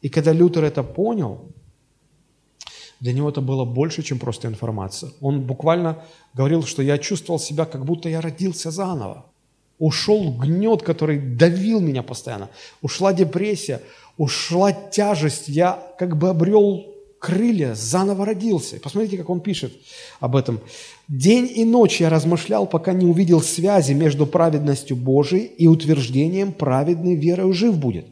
[0.00, 1.52] И когда Лютер это понял,
[3.00, 5.10] для него это было больше, чем просто информация.
[5.20, 9.26] Он буквально говорил, что я чувствовал себя, как будто я родился заново.
[9.78, 12.48] Ушел гнет, который давил меня постоянно.
[12.80, 13.80] Ушла депрессия,
[14.16, 15.48] ушла тяжесть.
[15.48, 16.91] Я как бы обрел
[17.22, 18.80] крылья, заново родился.
[18.80, 19.72] Посмотрите, как он пишет
[20.18, 20.60] об этом.
[21.06, 27.14] «День и ночь я размышлял, пока не увидел связи между праведностью Божией и утверждением праведной
[27.14, 28.06] верою жив будет».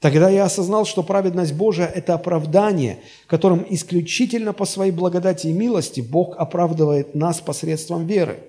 [0.00, 2.98] Тогда я осознал, что праведность Божия– это оправдание,
[3.28, 8.40] которым исключительно по своей благодати и милости Бог оправдывает нас посредством веры.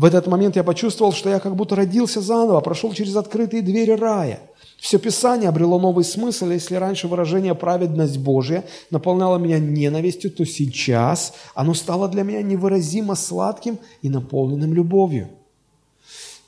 [0.00, 3.90] В этот момент я почувствовал, что я как будто родился заново, прошел через открытые двери
[3.90, 4.40] рая.
[4.78, 11.34] Все Писание обрело новый смысл, если раньше выражение «праведность Божия» наполняло меня ненавистью, то сейчас
[11.54, 15.28] оно стало для меня невыразимо сладким и наполненным любовью.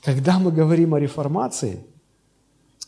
[0.01, 1.77] Когда мы говорим о реформации–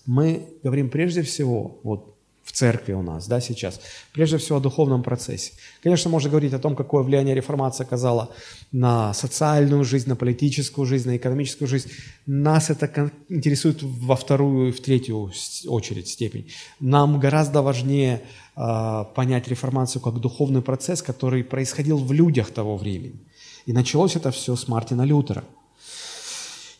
[0.05, 2.14] мы говорим прежде всего, вот
[2.45, 3.81] в церкви у нас, да, сейчас,
[4.13, 5.53] прежде всего о духовном процессе.
[5.81, 8.29] Конечно, можно говорить о том, какое влияние реформация оказала
[8.71, 11.89] на социальную жизнь, на политическую жизнь, на экономическую жизнь.
[12.27, 15.31] Нас это интересует во вторую и в третью
[15.67, 16.51] очередь степень.
[16.79, 18.21] Нам гораздо важнее
[18.55, 23.19] э, понять реформацию как духовный процесс, который происходил в людях того времени.
[23.65, 25.43] И началось это все с Мартина Лютера.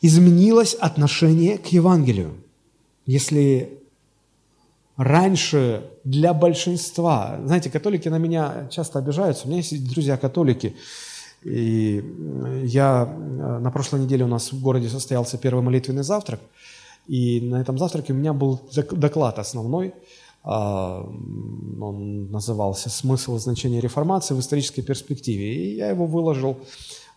[0.01, 2.36] Изменилось отношение к Евангелию.
[3.07, 3.80] Если
[4.98, 10.76] раньше для большинства, знаете, католики на меня часто обижаются, у меня есть друзья-католики,
[11.43, 12.04] и
[12.64, 16.39] я на прошлой неделе у нас в городе состоялся первый молитвенный завтрак,
[17.08, 19.93] и на этом завтраке у меня был доклад основной,
[20.46, 21.02] а,
[21.82, 25.56] он назывался «Смысл и значение реформации в исторической перспективе».
[25.56, 26.58] И я его выложил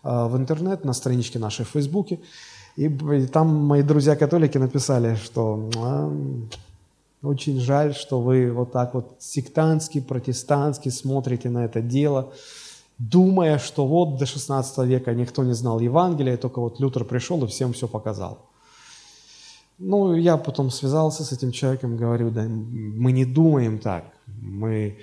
[0.01, 2.19] а, в интернет на страничке нашей в Фейсбуке.
[2.75, 6.11] И, и там мои друзья-католики написали, что а,
[7.21, 12.33] очень жаль, что вы вот так вот сектантски, протестантски смотрите на это дело,
[12.97, 17.47] думая, что вот до 16 века никто не знал Евангелия, только вот Лютер пришел и
[17.47, 18.49] всем все показал.
[19.79, 24.05] Ну, я потом связался с этим человеком, говорю, да, мы не думаем так.
[24.41, 24.97] Мы...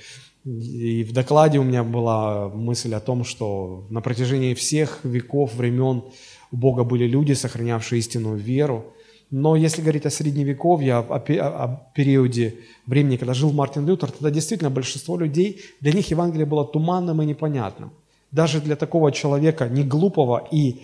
[0.44, 6.04] И в докладе у меня была мысль о том, что на протяжении всех веков, времен
[6.52, 8.84] у Бога были люди, сохранявшие истинную веру.
[9.30, 14.30] Но если говорить о средневековье, о, о, о периоде времени, когда жил Мартин Лютер, тогда
[14.30, 17.90] действительно большинство людей, для них Евангелие было туманным и непонятным.
[18.30, 20.82] Даже для такого человека, не глупого и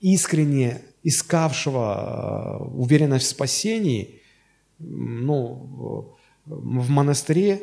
[0.00, 4.20] искренне искавшего э, уверенность в спасении,
[4.78, 6.14] ну,
[6.46, 7.60] в монастыре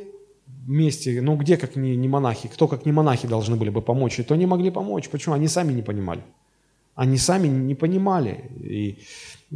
[0.65, 4.19] вместе, ну где как не, не монахи, кто как не монахи должны были бы помочь,
[4.19, 5.09] и то не могли помочь.
[5.09, 5.35] Почему?
[5.35, 6.23] Они сами не понимали.
[6.95, 8.49] Они сами не понимали.
[8.61, 8.99] И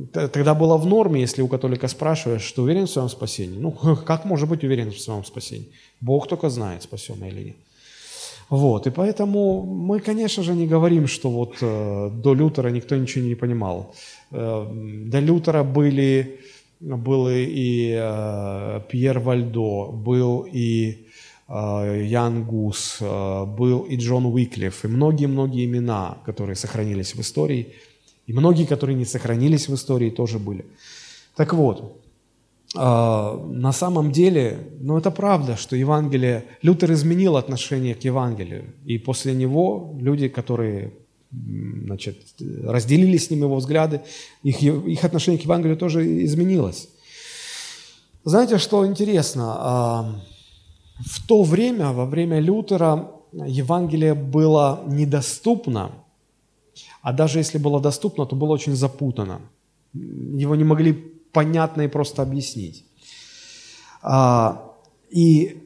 [0.08, 3.60] тогда было в норме, если у католика спрашиваешь, что уверен в своем спасении.
[3.60, 3.72] Ну,
[4.06, 5.68] как может быть уверен в своем спасении?
[6.02, 7.56] Бог только знает, спасен или нет.
[8.50, 13.26] Вот, и поэтому мы, конечно же, не говорим, что вот э, до Лютера никто ничего
[13.26, 13.94] не понимал.
[14.32, 14.68] Э,
[15.06, 16.40] до Лютера были,
[16.80, 21.06] был и э, Пьер Вальдо, был и
[21.50, 27.74] Э, Ян Гус, э, был и Джон Уиклиф, и многие-многие имена, которые сохранились в истории,
[28.30, 30.64] и многие, которые не сохранились в истории, тоже были.
[31.36, 32.00] Так вот,
[32.76, 39.00] э, на самом деле, ну это правда, что Евангелие, Лютер изменил отношение к Евангелию, и
[39.00, 40.92] после него люди, которые
[41.86, 42.18] значит,
[42.64, 44.02] разделили с ним его взгляды,
[44.44, 46.88] их, их отношение к Евангелию тоже изменилось.
[48.26, 50.22] Знаете, что интересно?
[51.00, 55.92] В то время, во время Лютера, Евангелие было недоступно,
[57.02, 59.42] а даже если было доступно, то было очень запутано.
[59.94, 60.94] Его не могли
[61.32, 62.86] понятно и просто объяснить.
[64.02, 64.74] А,
[65.10, 65.64] и,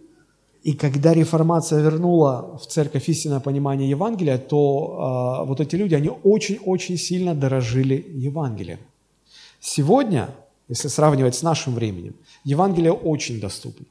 [0.63, 6.09] и когда реформация вернула в церковь истинное понимание Евангелия, то а, вот эти люди, они
[6.23, 8.79] очень-очень сильно дорожили Евангелием.
[9.59, 10.29] Сегодня,
[10.69, 13.85] если сравнивать с нашим временем, Евангелие очень доступно.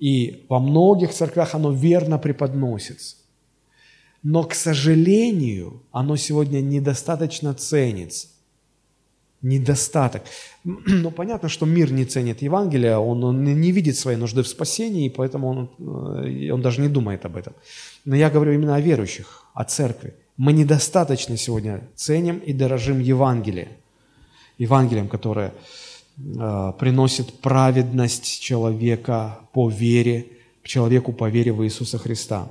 [0.00, 3.16] И во многих церквях оно верно преподносится.
[4.24, 8.28] Но, к сожалению, оно сегодня недостаточно ценится.
[9.42, 10.22] Недостаток.
[10.64, 15.06] Но понятно, что мир не ценит Евангелие, он, он не видит своей нужды в спасении,
[15.06, 15.70] и поэтому он,
[16.24, 17.52] э, он даже не думает об этом.
[18.06, 20.14] Но я говорю именно о верующих, о церкви.
[20.38, 23.68] Мы недостаточно сегодня ценим и дорожим Евангелием.
[24.56, 25.52] Евангелием, которое
[26.16, 30.28] э, приносит праведность человека по вере,
[30.62, 32.48] человеку по вере в Иисуса Христа.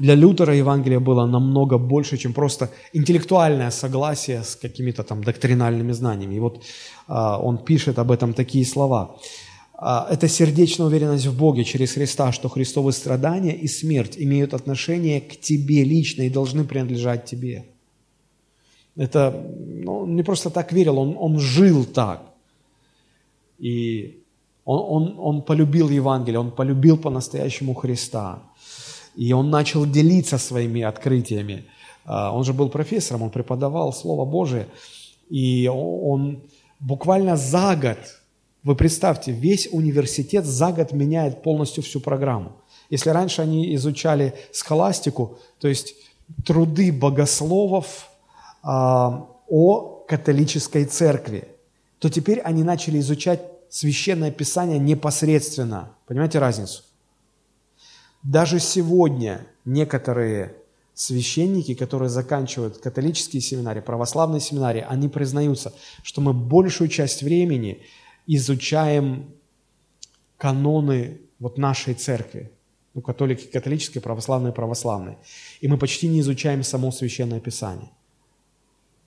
[0.00, 6.36] Для Лютера Евангелие было намного больше, чем просто интеллектуальное согласие с какими-то там доктринальными знаниями.
[6.36, 6.62] И вот
[7.06, 9.18] а, он пишет об этом такие слова.
[9.74, 15.20] А, это сердечная уверенность в Боге через Христа, что Христовы страдания и смерть имеют отношение
[15.20, 17.66] к тебе лично и должны принадлежать тебе.
[18.96, 19.30] Это
[19.84, 22.22] ну, он не просто так верил, он, он жил так.
[23.58, 24.22] И
[24.64, 28.42] он, он, он полюбил Евангелие, он полюбил по-настоящему Христа.
[29.20, 31.66] И он начал делиться своими открытиями.
[32.06, 34.66] А, он же был профессором, он преподавал Слово Божие.
[35.28, 36.40] И он
[36.80, 37.98] буквально за год,
[38.64, 42.52] вы представьте, весь университет за год меняет полностью всю программу.
[42.88, 45.96] Если раньше они изучали схоластику, то есть
[46.46, 48.08] труды богословов
[48.62, 51.44] а, о католической церкви,
[51.98, 55.90] то теперь они начали изучать священное писание непосредственно.
[56.06, 56.84] Понимаете разницу?
[58.22, 60.56] Даже сегодня некоторые
[60.94, 67.82] священники, которые заканчивают католические семинарии, православные семинарии, они признаются, что мы большую часть времени
[68.26, 69.32] изучаем
[70.36, 72.50] каноны вот нашей церкви,
[72.92, 75.16] ну, католики, католические, православные, православные.
[75.62, 77.90] И мы почти не изучаем само Священное Писание.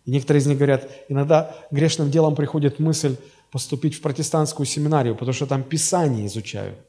[0.06, 3.18] И некоторые из них говорят, иногда грешным делом приходит мысль
[3.52, 6.80] поступить в протестантскую семинарию, потому что там Писание изучают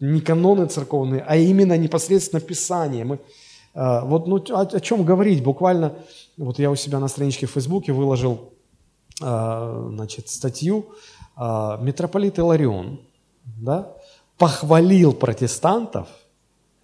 [0.00, 3.04] не каноны церковные, а именно непосредственно Писание.
[3.04, 3.18] Мы,
[3.74, 5.42] э, вот ну, о, о чем говорить?
[5.42, 5.94] Буквально,
[6.36, 8.52] вот я у себя на страничке в Фейсбуке выложил
[9.22, 10.86] э, значит, статью
[11.36, 11.42] э,
[11.80, 13.00] митрополит Иларион,
[13.44, 13.92] да,
[14.38, 16.08] похвалил протестантов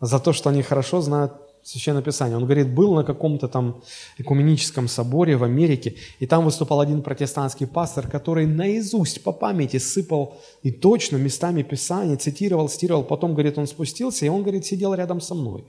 [0.00, 1.32] за то, что они хорошо знают
[1.62, 2.36] Священное Писание.
[2.36, 3.82] Он говорит, был на каком-то там
[4.18, 10.40] экуменическом соборе в Америке, и там выступал один протестантский пастор, который наизусть по памяти сыпал
[10.62, 13.04] и точно местами Писания, цитировал, цитировал.
[13.04, 15.64] Потом, говорит, он спустился, и он, говорит, сидел рядом со мной.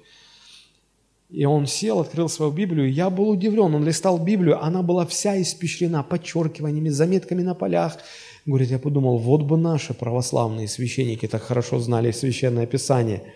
[1.30, 3.76] И он сел, открыл свою Библию, я был удивлен.
[3.76, 7.98] Он листал Библию, она была вся испещрена подчеркиваниями, заметками на полях.
[8.46, 13.24] Говорит, я подумал, вот бы наши православные священники так хорошо знали Священное Писание–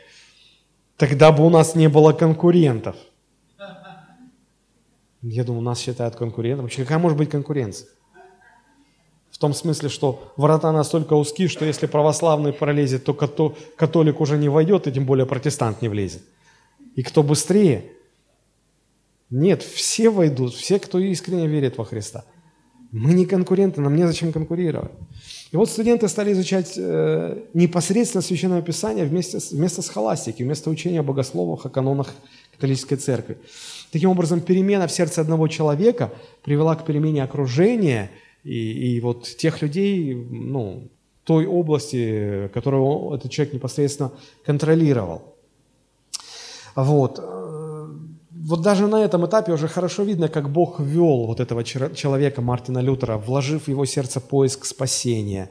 [0.97, 2.95] Тогда бы у нас не было конкурентов.
[5.21, 6.65] Я думаю, нас считают конкурентом.
[6.65, 7.89] Вообще, какая может быть конкуренция?
[9.31, 14.47] В том смысле, что врата настолько узкие, что если православный пролезет, то католик уже не
[14.47, 16.21] войдет, и тем более протестант не влезет.
[16.95, 17.91] И кто быстрее?
[19.29, 22.23] Нет, все войдут, все, кто искренне верит во Христа.
[22.91, 24.91] Мы не конкуренты, нам незачем конкурировать.
[25.56, 31.03] И вот студенты стали изучать э, непосредственно Священное Писание вместе, вместо схоластики, вместо учения о
[31.03, 32.14] богословах, о канонах
[32.51, 33.38] католической церкви.
[33.89, 36.12] Таким образом, перемена в сердце одного человека
[36.43, 38.12] привела к перемене окружения
[38.43, 40.89] и, и вот тех людей, ну,
[41.24, 44.12] той области, которую этот человек непосредственно
[44.45, 45.36] контролировал.
[46.76, 47.18] Вот
[48.47, 52.77] вот даже на этом этапе уже хорошо видно, как Бог вел вот этого человека, Мартина
[52.77, 55.49] Лютера, вложив в его сердце поиск спасения,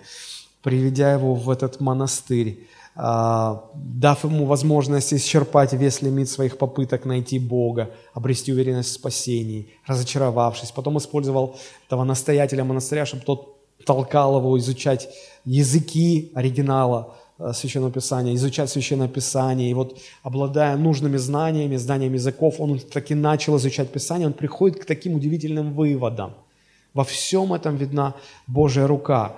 [0.62, 7.40] приведя его в этот монастырь, а, дав ему возможность исчерпать весь лимит своих попыток найти
[7.40, 10.70] Бога, обрести уверенность в спасении, разочаровавшись.
[10.70, 11.57] Потом использовал
[11.88, 15.09] этого настоятеля монастыря, чтобы тот толкал его изучать
[15.45, 17.16] языки оригинала,
[17.53, 19.70] Священного Писания, изучать Священное Писание.
[19.70, 24.84] И вот обладая нужными знаниями, знаниями языков, он таки начал изучать Писание, он приходит к
[24.84, 26.32] таким удивительным выводам.
[26.95, 28.14] Во всем этом видна
[28.47, 29.32] Божья рука.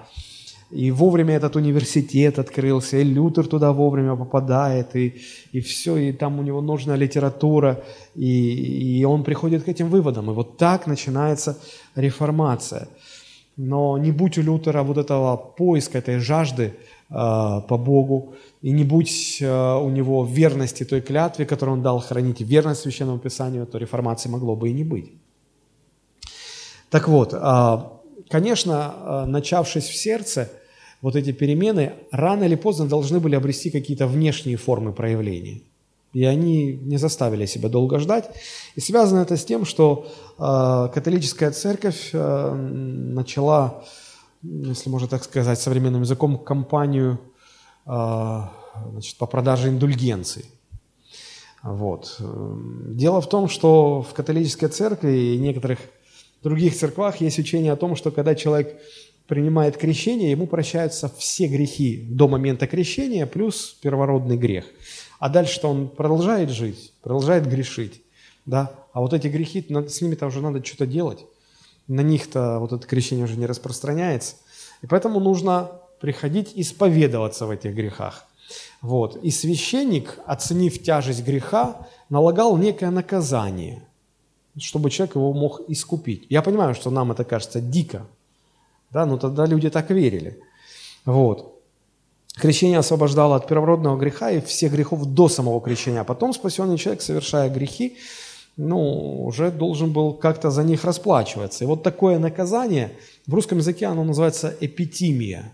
[0.70, 5.14] И вовремя этот университет открылся, и Лютер туда вовремя попадает, и,
[5.52, 7.84] и все, и там у него нужна литература,
[8.16, 10.30] и, и он приходит к этим выводам.
[10.30, 11.57] И вот так начинается
[11.94, 12.88] реформация.
[13.57, 18.82] Но не будь у Лютера вот этого поиска, этой жажды Э, по Богу, и не
[18.82, 23.78] будь э, у него верности той клятве, которую он дал хранить, верность Священному Писанию, то
[23.78, 25.12] реформации могло бы и не быть.
[26.90, 27.78] Так вот, э,
[28.28, 30.50] конечно, начавшись в сердце,
[31.00, 35.61] вот эти перемены рано или поздно должны были обрести какие-то внешние формы проявления.
[36.12, 38.30] И они не заставили себя долго ждать.
[38.74, 40.07] И связано это с тем, что
[40.38, 43.84] католическая церковь начала
[44.64, 47.18] если можно так сказать, современным языком, компанию
[47.84, 48.53] а,
[48.90, 50.44] значит, по продаже индульгенций.
[51.62, 52.16] Вот.
[52.20, 55.80] Дело в том, что в католической церкви и некоторых
[56.42, 58.80] других церквах есть учение о том, что когда человек
[59.26, 64.64] принимает крещение, ему прощаются все грехи до момента крещения, плюс первородный грех.
[65.18, 68.03] А дальше-то он продолжает жить, продолжает грешить.
[68.44, 68.72] Да?
[68.92, 71.26] А вот эти грехи, с ними-то уже надо что-то делать.
[71.89, 74.37] На них-то вот это крещение уже не распространяется.
[74.82, 75.70] И поэтому нужно
[76.01, 78.26] приходить исповедоваться в этих грехах.
[78.80, 79.16] Вот.
[79.22, 83.82] И священник, оценив тяжесть греха, налагал некое наказание,
[84.59, 86.26] чтобы человек его мог искупить.
[86.28, 88.07] Я понимаю, что нам это кажется дико,
[88.91, 90.41] да, но тогда люди так верили.
[91.05, 91.61] Вот.
[92.37, 96.01] Крещение освобождало от первородного греха и всех грехов до самого крещения.
[96.01, 97.97] А потом спасенный человек, совершая грехи,
[98.57, 101.64] ну, уже должен был как-то за них расплачиваться.
[101.64, 102.92] И вот такое наказание,
[103.26, 105.52] в русском языке оно называется эпитимия.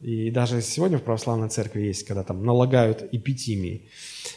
[0.00, 3.82] И даже сегодня в православной церкви есть, когда там налагают эпитимии.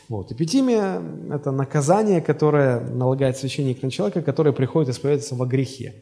[0.09, 0.31] Вот.
[0.31, 1.01] Эпитимия–
[1.33, 5.95] это наказание, которое налагает священник на человека, который приходит исповедоваться во грехе.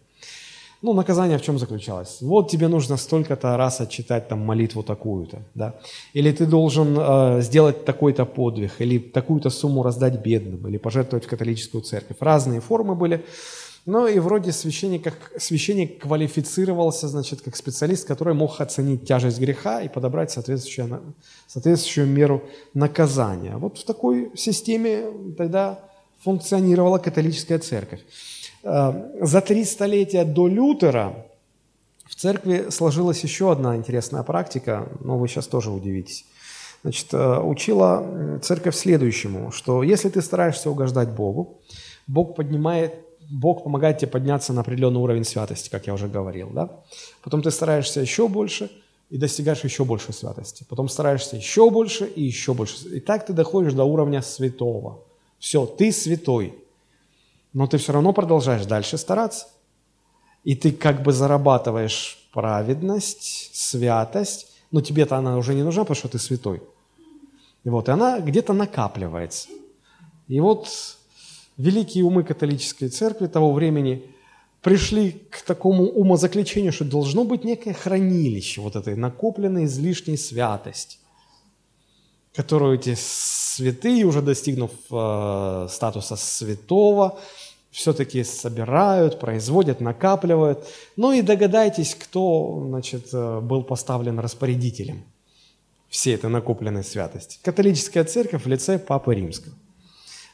[0.84, 2.18] Ну, наказание в чем заключалось?
[2.22, 5.74] Вот тебе нужно столько-то раз отчитать там молитву такую-то, да?
[6.12, 11.30] Или ты должен э, сделать такой-то подвиг, или такую-то сумму раздать бедным, или пожертвовать в
[11.30, 12.18] католическую церковь.
[12.20, 13.24] Разные формы были.
[13.86, 19.88] Но и вроде священник, священник квалифицировался, значит, как специалист, который мог оценить тяжесть греха и
[19.88, 21.00] подобрать соответствующую,
[21.48, 22.42] соответствующую меру
[22.74, 23.56] наказания.
[23.56, 25.06] Вот в такой системе
[25.38, 25.80] тогда
[26.24, 28.02] функционировала католическая церковь.
[28.64, 31.26] Э, за три столетия до Лютера
[32.06, 36.26] в церкви сложилась еще одна интересная практика, но вы сейчас тоже удивитесь.
[36.84, 41.60] Значит, э, учила церковь следующему, что если ты стараешься угождать Богу,
[42.08, 42.94] Бог поднимает,
[43.30, 46.70] Бог помогает тебе подняться на определенный уровень святости, как я уже говорил, да?
[47.22, 48.70] Потом ты стараешься еще больше
[49.10, 50.66] и достигаешь еще больше святости.
[50.70, 52.88] Потом стараешься еще больше и еще больше.
[52.90, 55.00] И так ты доходишь до уровня святого.
[55.40, 56.63] Все, ты святой
[57.54, 59.48] но ты все равно продолжаешь дальше стараться.
[60.44, 66.10] И ты как бы зарабатываешь праведность, святость, но тебе-то она уже не нужна, потому что
[66.10, 66.62] ты святой.
[67.64, 69.48] И вот, и она где-то накапливается.
[70.28, 70.68] И вот
[71.58, 74.04] великие умы католической церкви того времени
[74.62, 80.98] пришли к такому умозаключению, что должно быть некое хранилище вот этой накопленной излишней святости,
[82.34, 82.96] которую эти
[83.56, 87.20] святые, уже достигнув э, статуса святого,
[87.72, 90.66] все-таки собирают, производят, накапливают.
[90.96, 95.04] Ну и догадайтесь, кто значит, э, был поставлен распорядителем
[95.90, 97.40] всей этой накопленной святости.
[97.44, 99.54] Католическая церковь в лице Папы Римского.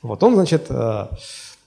[0.01, 1.07] Вот он, значит, э,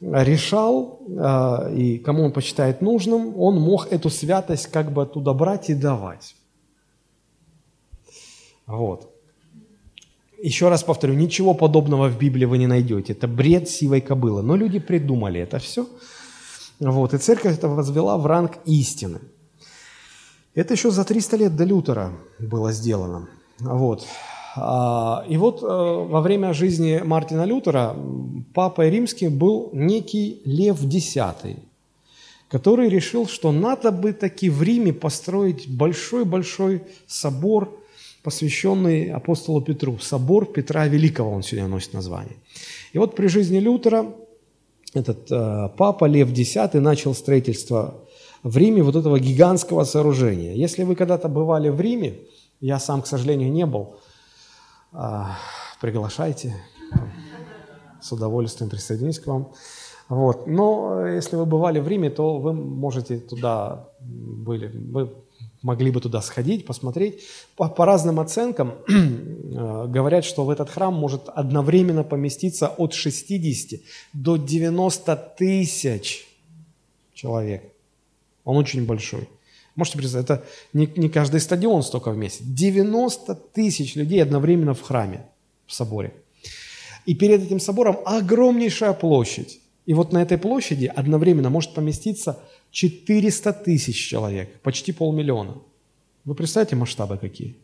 [0.00, 5.70] решал, э, и кому он почитает нужным, он мог эту святость как бы оттуда брать
[5.70, 6.34] и давать.
[8.66, 9.11] Вот.
[10.42, 13.12] Еще раз повторю, ничего подобного в Библии вы не найдете.
[13.12, 14.42] Это бред сивой кобылы.
[14.42, 15.86] Но люди придумали это все.
[16.80, 19.20] Вот, и церковь это возвела в ранг истины.
[20.56, 23.28] Это еще за 300 лет до Лютера было сделано.
[23.60, 24.04] Вот.
[24.56, 27.94] А, и вот э, во время жизни Мартина Лютера
[28.52, 31.18] папой римским был некий Лев X,
[32.48, 37.78] который решил, что надо бы таки в Риме построить большой-большой собор
[38.22, 39.98] посвященный апостолу Петру.
[39.98, 42.36] Собор Петра Великого, он сегодня носит название.
[42.92, 44.14] И вот при жизни Лютера
[44.94, 47.94] этот э, папа Лев X начал строительство
[48.42, 50.54] в Риме вот этого гигантского сооружения.
[50.54, 52.14] Если вы когда-то бывали в Риме,
[52.60, 53.96] я сам, к сожалению, не был,
[54.92, 55.24] э,
[55.80, 56.54] приглашайте,
[58.00, 59.52] с удовольствием присоединюсь к вам.
[60.08, 60.46] Вот.
[60.46, 65.10] Но если вы бывали в Риме, то вы можете туда были, вы
[65.62, 67.22] могли бы туда сходить, посмотреть.
[67.56, 73.80] По, по разным оценкам э, говорят, что в этот храм может одновременно поместиться от 60
[74.12, 76.26] до 90 тысяч
[77.14, 77.64] человек.
[78.44, 79.28] Он очень большой.
[79.74, 82.44] Можете представить, это не, не каждый стадион столько вместе.
[82.44, 85.26] 90 тысяч людей одновременно в храме,
[85.66, 86.12] в соборе.
[87.06, 89.60] И перед этим собором огромнейшая площадь.
[89.86, 92.38] И вот на этой площади одновременно может поместиться
[92.72, 95.54] 400 тысяч человек, почти полмиллиона.
[96.24, 97.54] Вы представляете масштабы какие?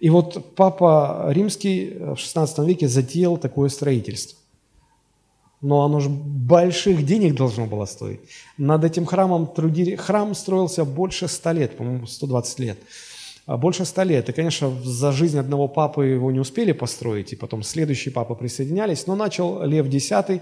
[0.00, 4.38] И вот Папа Римский в XVI веке затеял такое строительство.
[5.60, 8.20] Но оно же больших денег должно было стоить.
[8.58, 9.94] Над этим храмом трудили...
[9.94, 12.78] Храм строился больше 100 лет, по-моему, 120 лет.
[13.46, 14.28] А больше 100 лет.
[14.28, 19.06] И, конечно, за жизнь одного папы его не успели построить, и потом следующие папы присоединялись.
[19.06, 20.40] Но начал Лев X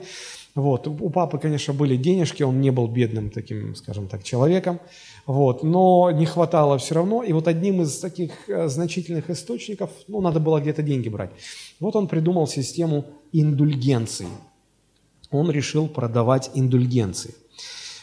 [0.54, 0.86] вот.
[0.86, 4.80] У папы, конечно, были денежки, он не был бедным таким, скажем так, человеком,
[5.26, 5.62] вот.
[5.62, 7.22] но не хватало все равно.
[7.22, 11.30] И вот одним из таких э, значительных источников, ну, надо было где-то деньги брать.
[11.78, 14.26] Вот он придумал систему индульгенций.
[15.30, 17.34] Он решил продавать индульгенции.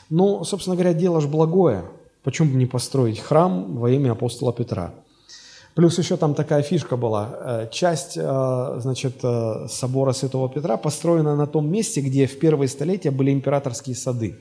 [0.09, 1.83] Ну, собственно говоря, дело же благое.
[2.23, 4.93] Почему бы не построить храм во имя апостола Петра?
[5.78, 7.38] Плюс еще там такая фишка была.
[7.39, 12.67] Э, часть, э, значит, э, собора Святого Петра построена на том месте, где в первые
[12.67, 14.39] столетия были императорские сады,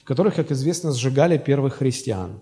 [0.00, 2.38] в которых, как известно, сжигали первых христиан.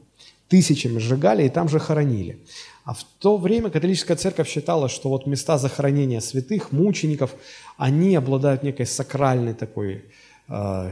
[0.49, 2.39] Тысячами сжигали и там же хоронили.
[2.85, 7.31] А в то время католическая церковь считала, что вот места захоронения святых, мучеников,
[7.79, 10.05] они обладают некой сакральной такой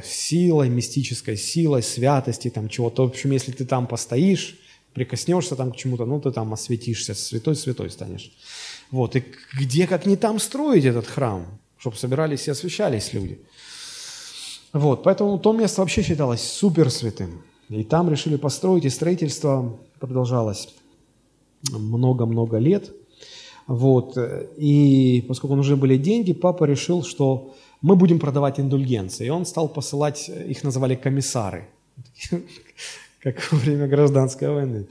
[0.05, 3.03] силой, мистической силой, святости, там чего-то.
[3.03, 4.57] В общем, если ты там постоишь,
[4.97, 8.33] прикоснешься там к чему-то, ну, ты там осветишься, святой-святой станешь.
[8.91, 9.25] Вот, и
[9.61, 11.45] где, как не там строить этот храм,
[11.77, 13.39] чтобы собирались и освещались люди.
[14.73, 17.43] Вот, поэтому то место вообще считалось супер святым.
[17.69, 20.69] И там решили построить, и строительство продолжалось
[21.71, 22.91] много-много лет.
[23.67, 24.17] Вот,
[24.57, 29.27] и поскольку нужны были деньги, папа решил, что мы будем продавать индульгенции.
[29.27, 31.69] И он стал посылать, их называли комиссары
[33.23, 34.87] как во время гражданской войны.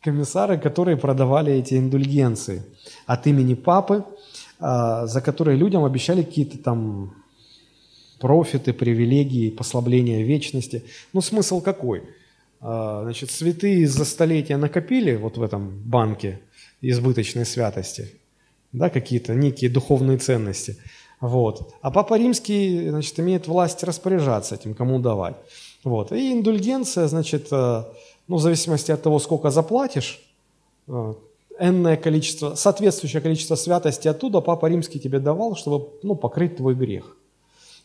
[0.00, 2.62] Комиссары, которые продавали эти индульгенции
[3.06, 4.04] от имени папы,
[4.58, 7.14] а, за которые людям обещали какие-то там
[8.20, 10.84] профиты, привилегии, послабления вечности.
[11.12, 12.02] Ну, смысл какой?
[12.60, 16.40] А, значит, святые за столетия накопили вот в этом банке
[16.80, 18.12] избыточной святости,
[18.72, 20.76] да, какие-то некие духовные ценности.
[21.20, 21.74] Вот.
[21.82, 25.36] А Папа Римский, значит, имеет власть распоряжаться этим, кому давать.
[25.84, 26.12] Вот.
[26.12, 27.84] И индульгенция, значит, э,
[28.28, 30.20] ну, в зависимости от того, сколько заплатишь,
[30.88, 31.14] э,
[31.58, 37.16] энное количество, соответствующее количество святости оттуда Папа Римский тебе давал, чтобы ну, покрыть твой грех.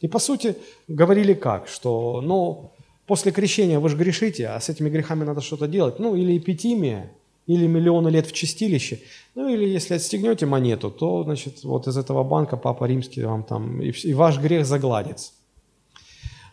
[0.01, 0.55] И по сути
[0.87, 2.71] говорили как, что ну,
[3.07, 5.99] после крещения вы же грешите, а с этими грехами надо что-то делать.
[5.99, 7.11] Ну или эпитимия,
[7.47, 8.99] или миллионы лет в чистилище.
[9.33, 13.81] Ну или если отстегнете монету, то значит вот из этого банка Папа Римский вам там
[13.81, 15.31] и, и ваш грех загладится.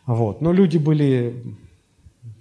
[0.06, 0.40] Вот.
[0.40, 1.42] Но люди были,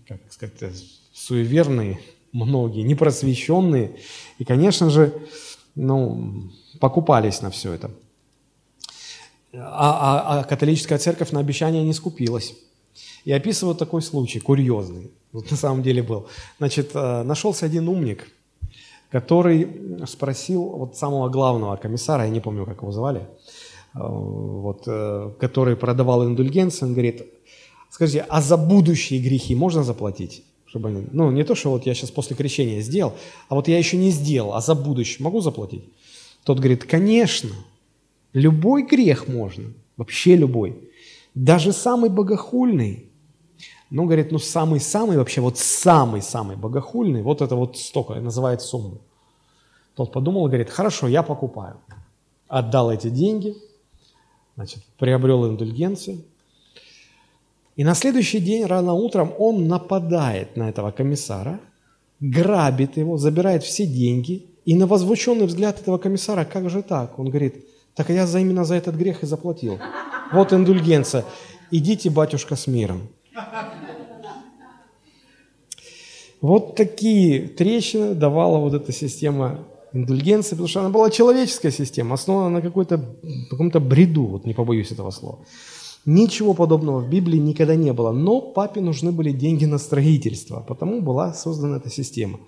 [0.08, 0.84] как сказать,
[1.14, 2.00] суеверные,
[2.32, 3.96] многие, непросвещенные.
[4.40, 5.14] И, конечно же,
[5.76, 6.50] ну,
[6.80, 7.92] покупались на все это.
[9.54, 12.56] А, а, а католическая церковь на обещание не скупилась.
[13.26, 16.28] И описывают такой случай, курьезный, вот на самом деле был.
[16.58, 18.28] Значит, э, нашелся один умник,
[19.10, 25.32] который спросил вот самого главного комиссара, я не помню, как его звали, э, вот, э,
[25.40, 27.26] который продавал индульгенцию, он говорит,
[27.94, 30.44] Скажите, а за будущие грехи можно заплатить?
[30.66, 33.14] Чтобы они, ну, не то, что вот я сейчас после крещения сделал,
[33.50, 35.84] а вот я еще не сделал, а за будущее могу заплатить?
[36.44, 37.52] Тот говорит, конечно,
[38.34, 39.66] любой грех можно,
[39.96, 40.90] вообще любой.
[41.36, 43.12] Даже самый богохульный,
[43.92, 49.02] ну, говорит, ну, самый-самый вообще, вот самый-самый богохульный, вот это вот столько, называет сумму.
[49.94, 51.78] Тот подумал, говорит, хорошо, я покупаю.
[52.48, 53.56] Отдал эти деньги,
[54.56, 56.24] значит, приобрел индульгенцию,
[57.76, 61.60] и на следующий день рано утром он нападает на этого комиссара,
[62.20, 64.46] грабит его, забирает все деньги.
[64.66, 67.20] И на возвученный взгляд этого комиссара, как же так?
[67.20, 67.66] Он говорит,
[67.96, 69.80] так я за, именно за этот грех и заплатил.
[70.32, 71.26] Вот индульгенция.
[71.72, 73.02] Идите, батюшка, с миром.
[76.42, 79.60] Вот такие трещины давала вот эта система
[79.94, 83.00] индульгенции, потому что она была человеческая система, основана на какой-то,
[83.50, 85.40] каком-то бреду, вот не побоюсь этого слова.
[86.06, 91.02] Ничего подобного в Библии никогда не было, но папе нужны были деньги на строительство, потому
[91.02, 92.40] была создана эта система.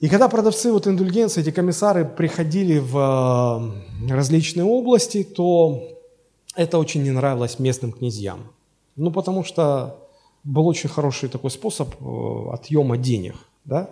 [0.00, 3.72] И когда продавцы вот индульгенции, эти комиссары приходили в
[4.10, 5.82] э, различные области, то
[6.54, 8.40] это очень не нравилось местным князьям.
[8.96, 9.96] Ну, потому что
[10.42, 13.88] был очень хороший такой способ э, отъема денег, да?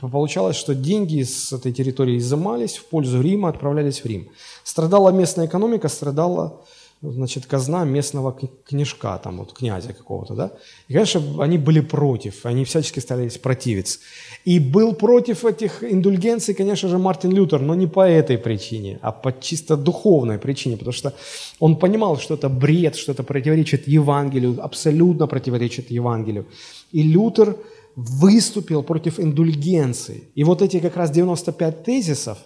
[0.00, 4.28] Получалось, что деньги с этой территории изымались в пользу Рима, отправлялись в Рим.
[4.62, 6.60] Страдала местная экономика, страдала
[7.02, 10.50] значит, казна местного княжка, там вот князя какого-то, да.
[10.88, 13.98] И, конечно, они были против, они всячески старались противиться.
[14.44, 19.12] И был против этих индульгенций, конечно же, Мартин Лютер, но не по этой причине, а
[19.12, 21.12] по чисто духовной причине, потому что
[21.60, 26.46] он понимал, что это бред, что это противоречит Евангелию, абсолютно противоречит Евангелию.
[26.92, 27.56] И Лютер
[27.96, 30.22] выступил против индульгенции.
[30.34, 32.38] И вот эти как раз 95 тезисов,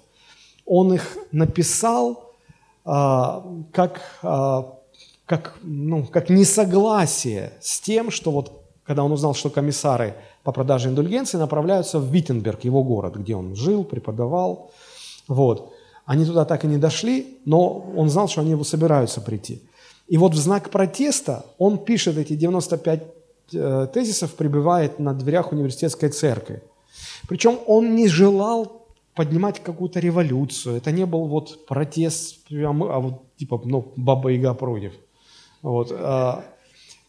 [0.64, 2.31] он их написал,
[2.84, 4.74] как, а,
[5.26, 10.88] как, ну, как несогласие с тем, что вот когда он узнал, что комиссары по продаже
[10.88, 14.72] индульгенции направляются в Виттенберг, его город, где он жил, преподавал,
[15.28, 15.72] вот.
[16.04, 19.62] Они туда так и не дошли, но он знал, что они собираются прийти.
[20.08, 23.02] И вот в знак протеста он пишет эти 95
[23.52, 26.62] э, тезисов, прибывает на дверях университетской церкви.
[27.28, 28.81] Причем он не желал
[29.14, 30.76] поднимать какую-то революцию.
[30.76, 34.92] Это не был вот протест, прям, а вот типа, ну, Баба Яга против.
[35.62, 35.92] Вот.
[35.92, 36.44] А,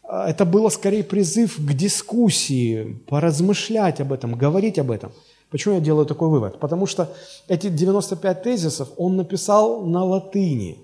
[0.02, 5.12] а это было скорее призыв к дискуссии, поразмышлять об этом, говорить об этом.
[5.50, 6.58] Почему я делаю такой вывод?
[6.58, 7.14] Потому что
[7.48, 10.78] эти 95 тезисов он написал на латыни.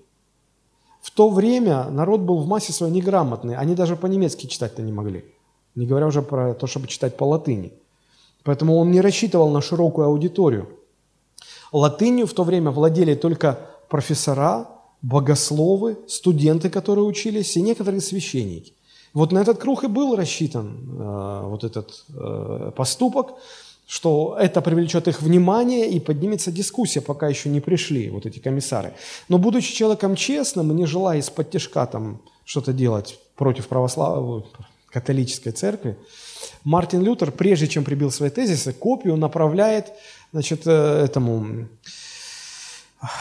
[1.02, 5.24] В то время народ был в массе своей неграмотный, они даже по-немецки читать-то не могли,
[5.74, 7.72] не говоря уже про то, чтобы читать по латыни.
[8.44, 10.68] Поэтому он не рассчитывал на широкую аудиторию.
[11.72, 13.58] Латынью в то время владели только
[13.88, 14.68] профессора,
[15.02, 18.74] богословы, студенты, которые учились, и некоторые священники.
[19.12, 23.34] Вот на этот круг и был рассчитан э, вот этот э, поступок,
[23.86, 28.92] что это привлечет их внимание и поднимется дискуссия, пока еще не пришли вот эти комиссары.
[29.28, 34.44] Но будучи человеком честным не желая из-под тяжка там что-то делать против православной,
[34.90, 35.96] католической церкви,
[36.62, 39.92] Мартин Лютер, прежде чем прибил свои тезисы, копию направляет
[40.32, 41.68] значит, э, этому,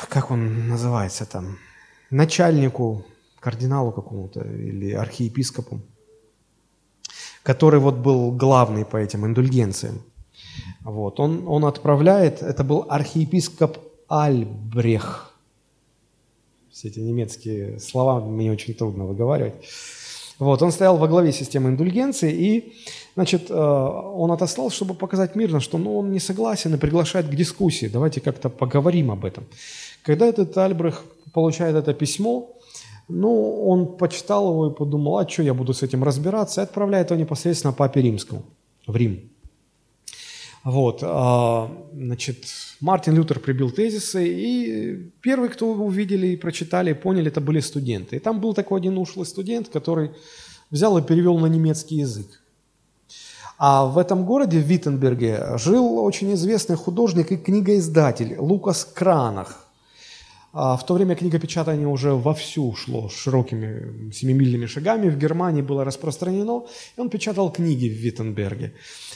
[0.10, 1.57] как он называется там,
[2.10, 3.05] начальнику,
[3.39, 5.82] кардиналу какому-то или архиепископу,
[7.43, 10.01] который вот был главный по этим индульгенциям.
[10.82, 15.34] Вот, он, он отправляет, это был архиепископ Альбрех.
[16.72, 19.55] Все эти немецкие слова мне очень трудно выговаривать.
[20.39, 22.74] Вот, он стоял во главе системы индульгенции, и,
[23.20, 27.36] значит, э, он отослал, чтобы показать мирно, что ну, он не согласен и приглашает к
[27.36, 27.89] дискуссии.
[27.89, 29.43] Давайте как-то поговорим об этом.
[30.03, 31.03] Когда этот Альбрех
[31.34, 32.49] получает это письмо,
[33.09, 37.11] ну, он почитал его и подумал, а что я буду с этим разбираться, и отправляет
[37.11, 38.43] его непосредственно папе римскому
[38.88, 39.20] в Рим.
[40.63, 42.45] Вот, а, значит,
[42.80, 48.15] Мартин Лютер прибил тезисы, и первые, кто увидели и прочитали, и поняли, это были студенты.
[48.15, 50.11] И там был такой один ушлый студент, который
[50.72, 52.39] взял и перевел на немецкий язык.
[53.62, 59.66] А в этом городе, в Виттенберге, жил очень известный художник и книгоиздатель Лукас Кранах–
[60.51, 65.10] а в то время книгопечатание уже вовсю шло широкими семимильными шагами.
[65.10, 66.64] В Германии было распространено,
[66.97, 68.74] и он печатал книги в Виттенберге.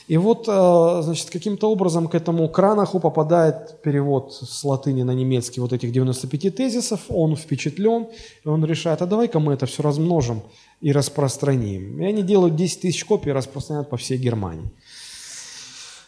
[0.07, 5.61] И вот, э, значит, каким-то образом к этому кранаху попадает перевод с латыни на немецкий
[5.61, 8.07] вот этих 95 тезисов, он впечатлен,
[8.43, 10.41] и он решает, а давай-ка мы это все размножим
[10.81, 12.01] и распространим.
[12.01, 14.69] И они делают 10 тысяч копий и распространяют по всей Германии.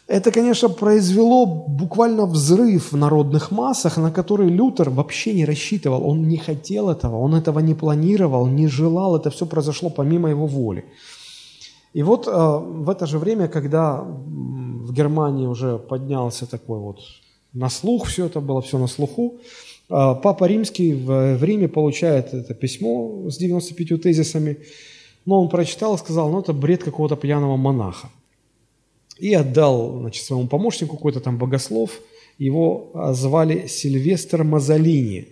[0.08, 6.08] Это, конечно, произвело буквально взрыв в народных массах, на который Лютер вообще не рассчитывал.
[6.08, 9.16] Он не хотел этого, он этого не планировал, не желал.
[9.16, 10.84] Это все произошло помимо его воли.
[11.96, 16.98] И вот э, в это же время, когда в Германии уже поднялся такой вот
[17.54, 19.36] на слух, все это было все на слуху,
[19.88, 24.58] э, Папа Римский в, Риме получает это письмо с 95 тезисами,
[25.24, 28.10] но он прочитал и сказал, ну это бред какого-то пьяного монаха
[29.18, 32.02] и отдал значит, своему помощнику какой-то там богослов,
[32.36, 35.28] его а, звали Сильвестр Мазолини,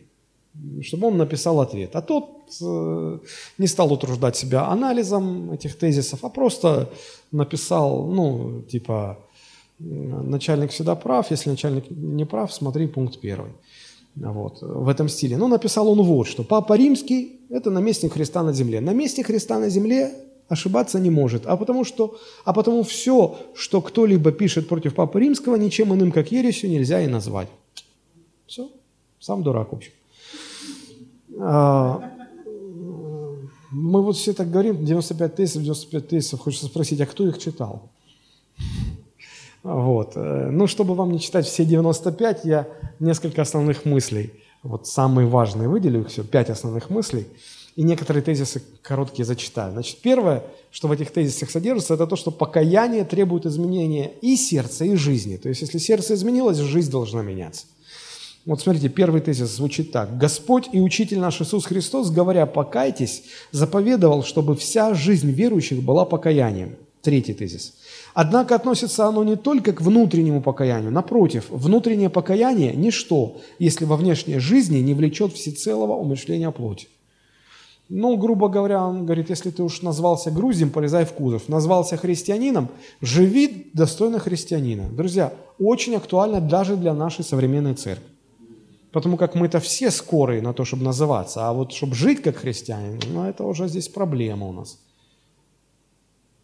[0.80, 1.94] чтобы он написал ответ.
[1.94, 2.33] А тот
[3.58, 6.88] не стал утруждать себя анализом этих тезисов, а просто
[7.32, 9.18] написал, ну, типа,
[9.78, 13.52] начальник всегда прав, если начальник не прав, смотри пункт первый.
[14.16, 15.36] Вот, в этом стиле.
[15.36, 18.80] Но написал он вот, что Папа Римский– это наместник Христа на земле.
[18.80, 20.12] Наместник Христа на земле
[20.48, 25.56] ошибаться не может, а потому, что, а потому все, что кто-либо пишет против Папы Римского,
[25.56, 27.48] ничем иным, как ересью, нельзя и назвать.
[28.46, 28.70] Все,
[29.18, 29.92] сам дурак, в общем.
[33.74, 37.90] Мы вот все так говорим, 95 тезисов, 95 тезисов, хочется спросить, а кто их читал?
[39.62, 40.12] Вот.
[40.14, 42.68] Ну, чтобы вам не читать все 95, я
[43.00, 47.26] несколько основных мыслей, вот самые важные выделю их все, пять основных мыслей–
[47.76, 49.72] и некоторые тезисы короткие зачитаю.
[49.72, 54.84] Значит, первое, что в этих тезисах содержится, это то, что покаяние требует изменения и сердца,
[54.84, 55.36] и жизни.
[55.36, 57.66] То есть, если сердце изменилось, жизнь должна меняться.
[58.46, 60.18] Вот смотрите, первый тезис звучит так.
[60.18, 63.22] «Господь и Учитель наш Иисус Христос, говоря, покайтесь,
[63.52, 66.76] заповедовал, чтобы вся жизнь верующих была покаянием».
[67.00, 67.74] Третий тезис.
[68.14, 70.90] Однако относится оно не только к внутреннему покаянию.
[70.90, 76.88] Напротив, внутреннее покаяние– ничто, если во внешней жизни не влечет всецелого умышления плоти.
[77.90, 81.48] Ну, грубо говоря, он говорит, если ты уж назвался грузием, полезай в кузов.
[81.48, 82.68] Назвался христианином,
[83.02, 84.88] живи достойно христианина.
[84.88, 88.13] Друзья, очень актуально даже для нашей современной церкви.
[88.94, 91.48] Потому как мы-то все скорые на то, чтобы называться.
[91.48, 94.78] А вот чтобы жить как христианин, ну, это уже здесь проблема у нас.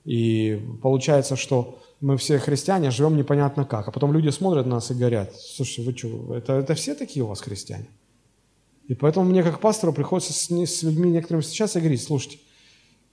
[0.04, 3.86] И получается, что мы все христиане, живем непонятно как.
[3.86, 7.24] А потом люди смотрят на нас и говорят, слушайте, вы что, это, это все такие
[7.24, 7.86] у вас христиане?
[8.88, 12.38] И поэтому мне как пастору приходится с, с людьми некоторыми встречаться и говорить, слушайте,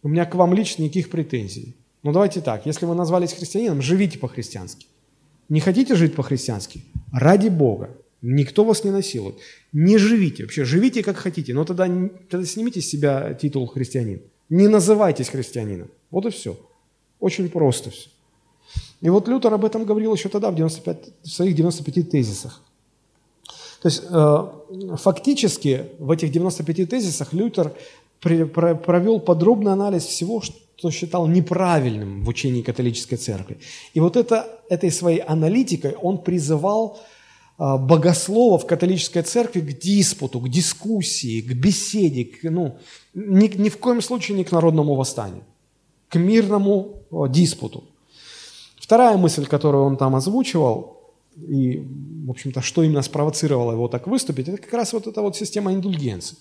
[0.02, 1.76] у меня к вам лично никаких претензий.
[2.02, 4.88] Но давайте так, если вы назвались христианином, живите по-христиански.
[5.48, 6.86] Не хотите жить по-христиански?
[7.12, 7.92] Ради Бога.
[8.22, 9.36] Никто вас не насилует.
[9.74, 10.44] Не живите.
[10.44, 11.54] Вообще, живите как хотите.
[11.54, 11.88] Но тогда,
[12.30, 14.22] тогда снимите с себя титул христианин.
[14.50, 15.90] Не называйтесь христианином.
[16.10, 16.58] Вот и все.
[17.20, 18.10] Очень просто все.
[19.02, 22.62] И вот Лютер об этом говорил еще тогда, в, 95, в своих 95 тезисах.
[23.82, 27.74] То есть э, фактически в этих 95 тезисах Лютер
[28.20, 33.60] при, про, провел подробный анализ всего, что считал неправильным в учении католической церкви.
[33.94, 37.00] И вот это, этой своей аналитикой он призывал
[37.58, 42.78] богословов католической церкви к диспуту, к дискуссии, к беседе, к, ну,
[43.16, 45.44] ни, ни в коем случае не к народному восстанию,
[46.10, 47.84] к мирному э, диспуту.
[48.80, 50.98] Вторая мысль, которую он там озвучивал,
[51.36, 51.84] и,
[52.26, 55.74] в общем-то, что именно спровоцировало его так выступить, это как раз вот эта вот система
[55.74, 56.38] индульгенции.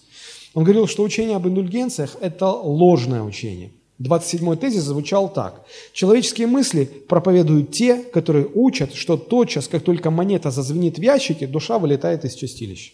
[0.55, 3.73] Он говорил, что учение об индульгенциях– это ложное учение.
[4.01, 5.65] 27-й тезис звучал так.
[5.93, 11.79] Человеческие мысли проповедуют те, которые учат, что тотчас, как только монета зазвенит в ящике, душа
[11.79, 12.93] вылетает из чистилища.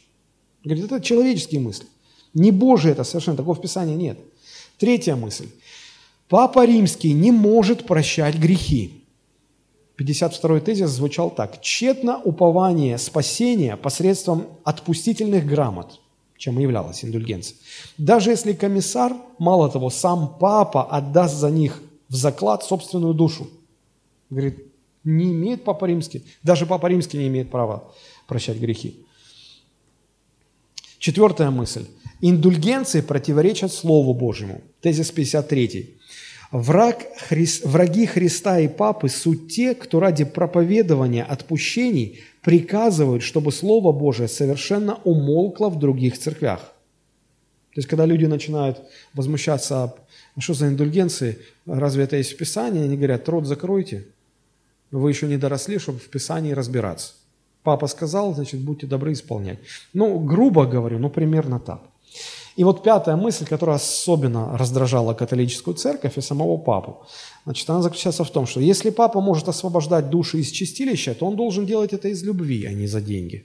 [0.65, 1.87] Говорит, это человеческие мысли.
[2.35, 4.19] Не Божие это совершенно, такого в Писании нет.
[4.79, 5.49] Третья мысль.
[6.29, 9.03] Папа Римский не может прощать грехи.
[9.99, 11.61] 52-й тезис звучал так.
[11.61, 16.01] «Тщетно упование спасения посредством отпустительных грамот»
[16.43, 17.57] чем и являлась индульгенция.
[17.99, 23.49] Даже если комиссар, мало того, сам папа отдаст за них в заклад собственную душу.
[24.29, 24.67] Говорит,
[25.05, 27.93] не имеет Папа Римский, даже Папа Римский не имеет права
[28.27, 29.07] прощать грехи.
[30.99, 31.87] Четвертая мысль.
[32.21, 34.63] Индульгенции противоречат Слову Божьему.
[34.81, 35.97] Тезис 53.
[36.51, 37.47] Враг, Хри...
[37.63, 44.99] Враги Христа и Папы– суть те, кто ради проповедования отпущений приказывают, чтобы Слово Божие совершенно
[45.05, 46.61] умолкло в других церквях.
[46.61, 48.83] То есть, когда люди начинают
[49.15, 49.95] возмущаться, а
[50.41, 54.07] что за индульгенции, разве это есть в Писании, они говорят, рот закройте,
[54.91, 57.15] вы еще не доросли, чтобы в Писании разбираться.
[57.63, 59.59] Папа сказал, значит, будьте добры исполнять.
[59.95, 61.81] Ну, грубо говорю, ну, примерно так.
[62.57, 67.07] И вот пятая мысль, которая особенно раздражала католическую церковь и самого папу,
[67.45, 71.37] значит, она заключается в том, что если папа может освобождать души из чистилища, то он
[71.37, 73.45] должен делать это из любви, а не за деньги.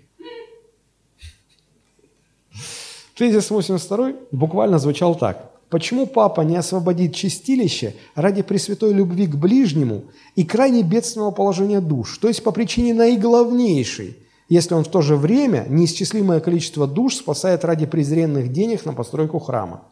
[3.16, 5.52] Тезис 82 буквально звучал так.
[5.70, 12.20] Почему папа не освободит чистилище ради пресвятой любви к ближнему и крайне бедственного положения душ,
[12.20, 14.18] то есть по причине наиглавнейшей–
[14.50, 19.40] если он в то же время неисчислимое количество душ спасает ради презренных денег на постройку
[19.40, 19.84] храма.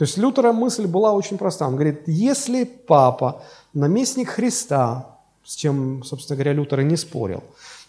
[0.00, 1.66] То есть Лютера мысль была очень проста.
[1.66, 3.42] Он говорит, если папа
[3.74, 7.42] наместник Христа, с чем, собственно говоря, Лютер и не спорил,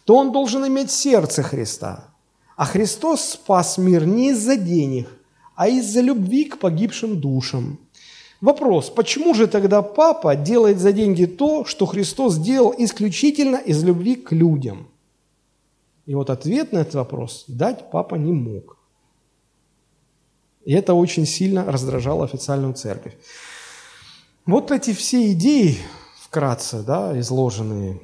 [0.04, 2.04] то он должен иметь сердце Христа.
[2.58, 5.08] А Христос спас мир не из-за денег,
[5.56, 7.80] а из-за любви к погибшим душам.
[8.42, 14.18] Вопрос, почему же тогда папа делает за деньги то, что Христос сделал исключительно из любви
[14.18, 14.90] к людям?
[16.06, 18.81] И вот ответ на этот вопрос дать папа не мог.
[20.66, 23.16] И это очень сильно раздражало официальную церковь.
[24.46, 25.78] Вот эти все идеи,
[26.20, 28.00] вкратце да, изложенные,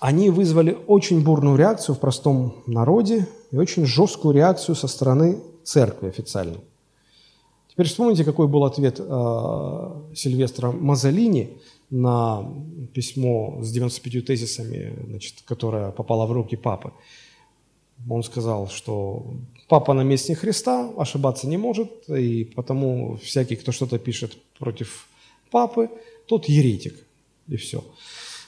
[0.00, 6.08] они вызвали очень бурную реакцию в простом народе и очень жесткую реакцию со стороны церкви
[6.08, 6.60] официальной.
[7.68, 9.02] Теперь вспомните, какой был ответ э,
[10.14, 11.56] Сильвестра Мазолини
[11.88, 12.44] на
[12.92, 16.92] письмо с 95 тезисами, значит, которое попало в руки папы.
[18.08, 19.26] Он сказал, что
[19.72, 25.08] папа наместник Христа, ошибаться не может, и потому всякий, кто что-то пишет против
[25.50, 25.88] папы,
[26.26, 26.94] тот еретик,
[27.48, 27.82] и все.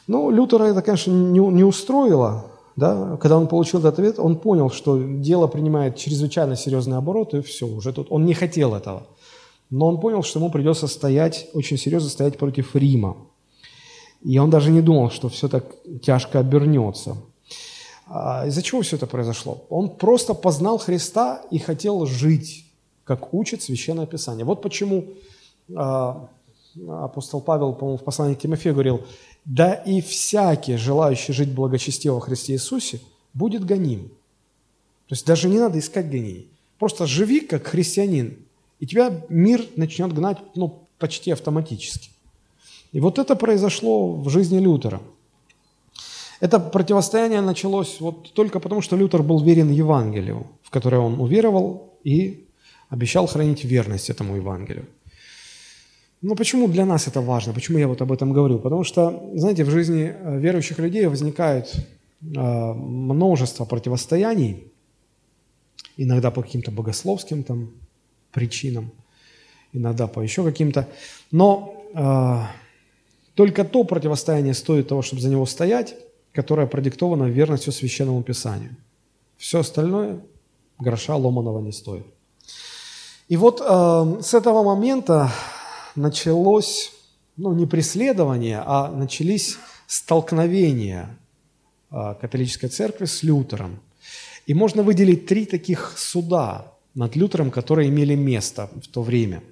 [0.06, 4.70] Ну, Лютера это, конечно, не, не устроило, да, когда он получил этот ответ, он понял,
[4.70, 9.06] что дело принимает чрезвычайно серьезный оборот, и все, уже тут он не хотел этого.
[9.70, 13.16] Но он понял, что ему придется стоять, очень серьезно стоять против Рима.
[14.20, 15.64] И он даже не думал, что все так
[16.02, 17.16] тяжко обернется.
[18.06, 19.64] А из-за чего все это произошло?
[19.70, 22.66] Он просто познал Христа и хотел жить,
[23.04, 24.44] как учит Священное Писание.
[24.44, 25.06] Вот почему
[25.74, 26.28] а,
[26.88, 29.02] апостол Павел, по-моему, в послании к Тимофею говорил,
[29.44, 33.00] «Да и всякий, желающий жить благочестиво во Христе Иисусе,
[33.32, 34.08] будет гоним».
[35.08, 36.48] То есть даже не надо искать гонений.
[36.78, 38.38] Просто живи как христианин,
[38.80, 42.10] и тебя мир начнет гнать ну, почти автоматически.
[42.92, 45.00] И вот это произошло в жизни Лютера.
[46.44, 51.94] Это противостояние началось вот только потому, что Лютер был верен Евангелию, в которое он уверовал
[52.04, 52.44] и
[52.90, 54.84] обещал хранить верность этому Евангелию.
[56.20, 57.54] Но почему для нас это важно?
[57.54, 58.58] Почему я вот об этом говорю?
[58.58, 61.74] Потому что, знаете, в жизни э, верующих людей возникает
[62.20, 64.70] э, множество противостояний,
[65.96, 67.70] иногда по каким-то богословским там
[68.32, 68.90] причинам,
[69.72, 70.86] иногда по еще каким-то.
[71.30, 72.40] Но э,
[73.34, 75.96] только то противостояние стоит того, чтобы за него стоять,
[76.34, 78.76] которое продиктовано верностью Священному Писанию.
[79.36, 80.20] Все остальное
[80.78, 82.06] гроша ломаного не стоит.
[83.28, 85.30] И вот э, с этого момента
[85.94, 86.92] началось
[87.36, 91.16] ну, не преследования, а начались столкновения
[91.90, 93.80] а, католической церкви с Лютером.
[94.46, 99.42] И можно выделить три таких суда над Лютером, которые имели место в то время.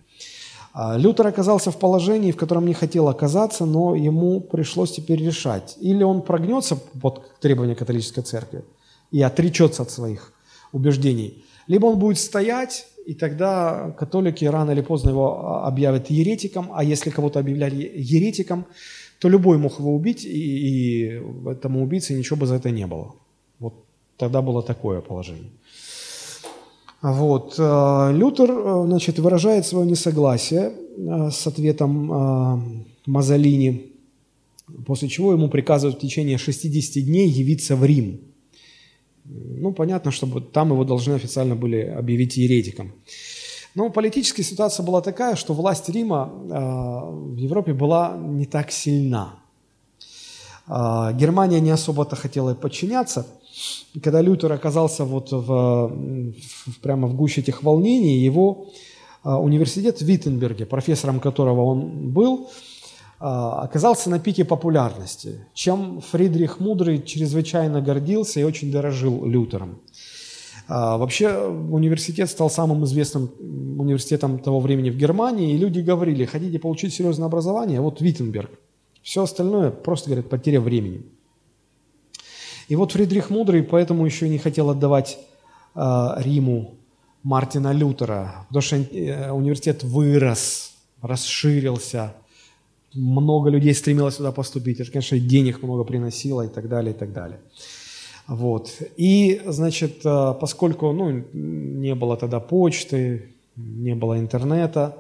[0.73, 5.77] А, Лютер оказался в положении, в котором не хотел оказаться, но ему пришлось теперь решать.
[5.81, 8.64] Или он прогнется под требования католической церкви
[9.11, 10.33] и отречется от своих
[10.73, 16.70] убеждений, либо он будет стоять и тогда католики рано или поздно его а, объявят еретиком,
[16.73, 18.66] а если кого-то объявляли еретиком,
[19.18, 23.14] то любой мог его убить, и, и этому убийце ничего бы за это не было.
[23.59, 23.75] Вот
[24.16, 25.51] тогда было такое положение.
[27.03, 27.57] Вот.
[27.59, 33.93] Э, Лютер э, значит, выражает свое несогласие э, с ответом Мазолини,
[34.87, 38.21] после чего ему приказывают в течение 60 дней явиться в Рим–
[39.25, 42.93] ну, понятно, чтобы там его должны официально были объявить еретиком.
[43.75, 49.37] Но политическая ситуация была такая, что власть Рима в Европе была не так сильна.
[50.67, 53.27] Германия не особо-то хотела подчиняться.
[53.95, 58.69] И когда Лютер оказался вот в, в, прямо в гуще этих волнений, его
[59.25, 62.49] э, университет в Виттенберге, профессором которого он был,
[63.25, 69.79] а, оказался на пике популярности, чем Фридрих Мудрый чрезвычайно гордился и очень дорожил Лютером.
[70.67, 73.31] А, вообще университет стал самым известным
[73.79, 78.51] университетом того времени в Германии, и люди говорили, хотите получить серьезное образование, вот Виттенберг.
[79.05, 81.03] Все остальное просто, говорят, потеря времени.
[82.69, 85.19] И вот Фридрих Мудрый поэтому еще не хотел отдавать
[85.75, 85.81] э,
[86.19, 86.75] Риму
[87.23, 92.15] Мартина Лютера, потому что э, университет вырос, расширился,
[92.95, 97.13] много людей стремилось сюда поступить, это, конечно, денег много приносило и так далее, и так
[97.13, 97.41] далее.
[98.27, 98.73] Вот.
[98.97, 104.97] И, значит, э, поскольку ну, не было тогда почты, не было интернета,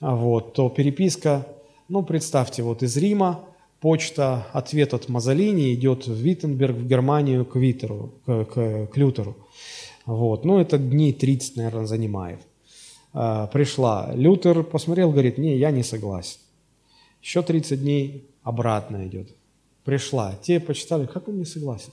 [0.00, 1.46] вот, то переписка,
[1.88, 3.40] ну, представьте, вот из Рима
[3.84, 9.36] почта, ответ от Мазолини идет в Виттенберг, в Германию к Витеру, к, к, к Лютеру.
[10.06, 10.46] Вот.
[10.46, 12.40] Ну, это дней 30, наверное, занимает.
[13.12, 14.10] Э, пришла.
[14.14, 16.38] Лютер посмотрел, говорит, не, я не согласен.
[17.22, 19.28] Еще 30 дней обратно идет.
[19.84, 20.34] Пришла.
[20.42, 21.92] Те почитали, как он не согласен.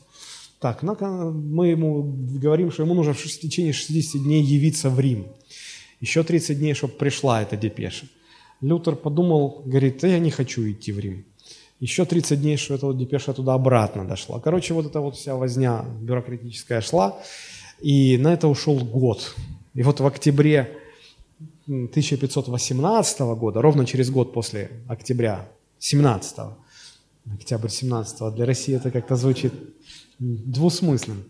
[0.61, 2.03] Так, мы ему
[2.41, 5.25] говорим, что ему нужно в течение 60 дней явиться в Рим.
[5.99, 8.05] Еще 30 дней, чтобы пришла эта депеша.
[8.61, 11.25] Лютер подумал, говорит, я не хочу идти в Рим.
[11.81, 14.39] Еще 30 дней, что эта вот депеша туда обратно дошла.
[14.39, 17.19] Короче, вот эта вот вся возня бюрократическая шла,
[17.81, 19.35] и на это ушел год.
[19.73, 20.77] И вот в октябре
[21.65, 26.37] 1518 года, ровно через год после октября 17
[27.33, 29.53] октябрь 17 для России это как-то звучит
[30.19, 31.23] двусмысленно,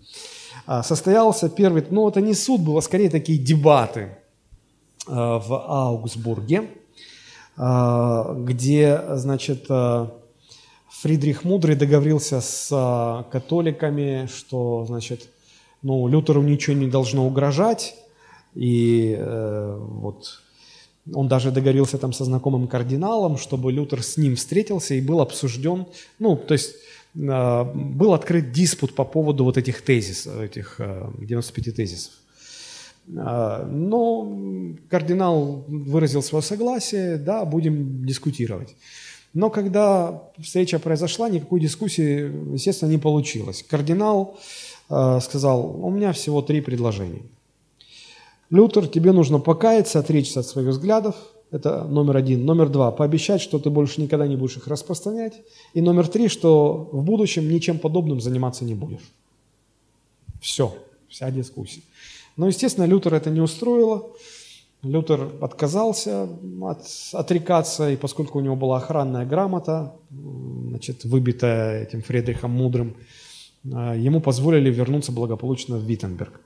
[0.66, 4.18] а, состоялся первый, ну это не суд был, а скорее такие дебаты
[5.08, 6.70] а, в Аугсбурге,
[7.58, 9.68] а, где, значит,
[11.02, 15.30] Фридрих Мудрый договорился с католиками, что, значит,
[15.82, 17.96] ну, Лютеру ничего не должно угрожать,
[18.54, 20.42] и э, вот
[21.12, 25.88] он даже договорился там со знакомым кардиналом, чтобы Лютер с ним встретился и был обсужден,
[26.20, 26.76] ну, то есть
[27.16, 32.14] э, был открыт диспут по поводу вот этих тезисов, этих э, 95 тезисов.
[33.08, 38.76] Но кардинал выразил свое согласие, да, будем дискутировать.
[39.34, 43.64] Но когда встреча произошла, никакой дискуссии, естественно, не получилось.
[43.68, 44.38] Кардинал
[44.90, 47.22] э, сказал, у меня всего три предложения–
[48.52, 51.16] Лютер, тебе нужно покаяться, отречься от своих взглядов.
[51.52, 52.46] Это номер один.
[52.46, 55.42] Номер два, пообещать, что ты больше никогда не будешь их распространять.
[55.74, 59.10] И номер три, что в будущем ничем подобным заниматься не будешь.
[60.42, 60.76] Все,
[61.08, 61.82] вся дискуссия.
[62.36, 64.10] Но, естественно, Лютер это не устроило.
[64.84, 66.28] Лютер отказался
[66.62, 72.96] от, отрекаться, и поскольку у него была охранная грамота, значит, выбитая этим Фредрихом Мудрым,
[73.64, 76.42] э, ему позволили вернуться благополучно в Виттенберг.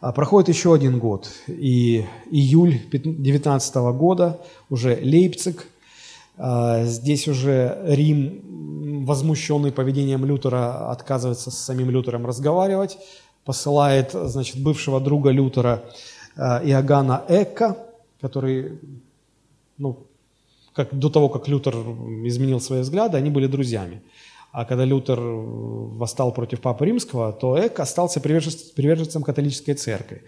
[0.00, 4.40] А, проходит еще один год, и июль 2019 года,
[4.70, 5.66] уже Лейпциг,
[6.38, 12.98] а, здесь уже Рим, возмущенный поведением Лютера, отказывается с самим Лютером разговаривать,
[13.44, 15.84] посылает, значит, бывшего друга Лютера
[16.36, 17.76] Иоганна Эка,
[18.20, 18.78] который,
[19.78, 20.06] ну,
[20.74, 21.74] как, до того, как Лютер
[22.24, 24.02] изменил свои взгляды, они были друзьями.
[24.52, 30.22] А когда Лютер восстал против Папы Римского, то Эк остался приверженцем католической церкви.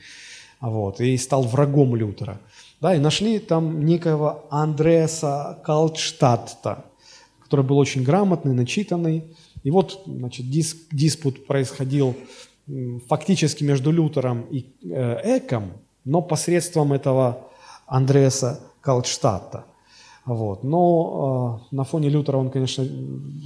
[0.60, 2.40] Вот, и стал врагом Лютера.
[2.80, 6.84] Да, и нашли там некого Андреаса Калтштадта,
[7.42, 9.24] который был очень грамотный, начитанный.
[9.64, 12.14] И вот, значит, диск, диспут происходил
[13.08, 15.72] фактически между Лютером и э, Эком,
[16.08, 17.48] но посредством этого
[17.86, 19.64] Андреаса Калтштадта–
[20.28, 20.62] Вот.
[20.62, 22.86] Но э, на фоне Лютера он, конечно,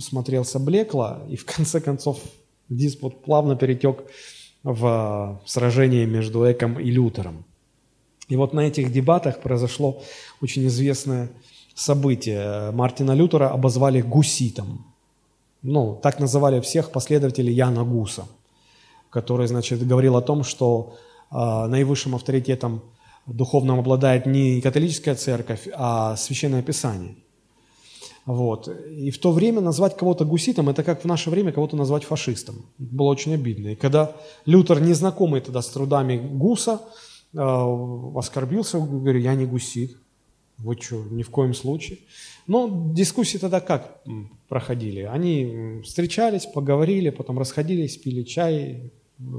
[0.00, 2.18] смотрелся блекло, и в конце концов
[2.68, 4.02] диспут плавно перетек
[4.64, 7.44] в сражение между Эком и Лютером.
[8.28, 10.02] И вот на этих дебатах произошло
[10.40, 11.28] очень известное
[11.74, 12.72] событие.
[12.72, 14.84] Мартина Лютера обозвали гуситом.
[15.62, 18.24] Ну, так называли всех последователей Яна Гуса,
[19.10, 22.82] который, значит, говорил о том, что э, наивысшим авторитетом
[23.26, 27.16] духовным обладает не католическая церковь, а Священное Писание.
[28.24, 28.68] Вот.
[28.68, 32.66] И в то время назвать кого-то гуситом, это как в наше время кого-то назвать фашистом.
[32.78, 33.68] Было очень обидно.
[33.68, 34.14] И когда
[34.46, 36.80] Лютер, незнакомый тогда с трудами Гуса,
[37.34, 37.38] э,
[38.14, 39.96] оскорбился, говорю, я не гусит.
[40.58, 41.98] Вы что, ни в коем случае.
[42.46, 44.02] Но дискуссии тогда как
[44.48, 45.00] проходили?
[45.00, 48.92] Они встречались, поговорили, потом расходились, пили чай,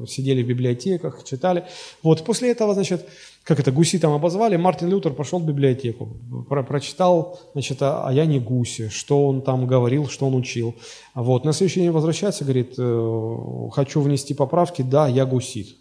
[0.08, 1.66] сидели в библиотеках, читали.
[2.02, 3.08] Вот после этого, значит,
[3.44, 6.10] как это, гуси там обозвали, Мартин Лютер пошел в библиотеку,
[6.48, 10.76] про прочитал, значит, о, о Яне Гусе, что он там говорил, что он учил.
[11.14, 15.76] Вот, на следующий день возвращается, говорит, «Э, хочу внести поправки, да, я гусит.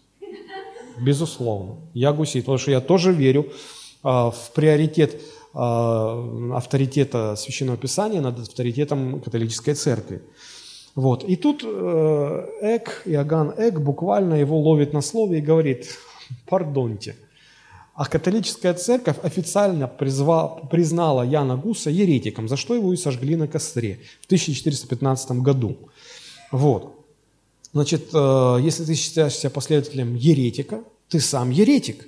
[1.01, 3.51] Безусловно, я гусит, потому что я тоже верю
[4.03, 5.21] а, в приоритет
[5.53, 10.21] а, авторитета Священного Писания над авторитетом католической церкви.
[10.95, 11.23] Вот.
[11.23, 15.87] И тут э, Эк, Иоганн Эк буквально его ловит на слове и говорит,
[16.47, 17.15] пардоньте,
[17.95, 23.47] а католическая церковь официально призва, признала Яна Гуса еретиком, за что его и сожгли на
[23.47, 25.77] костре в 1415 году.
[26.51, 27.05] Вот.
[27.71, 32.07] Значит, э, если ты считаешься последователем еретика, ты сам еретик.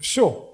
[0.00, 0.48] Все.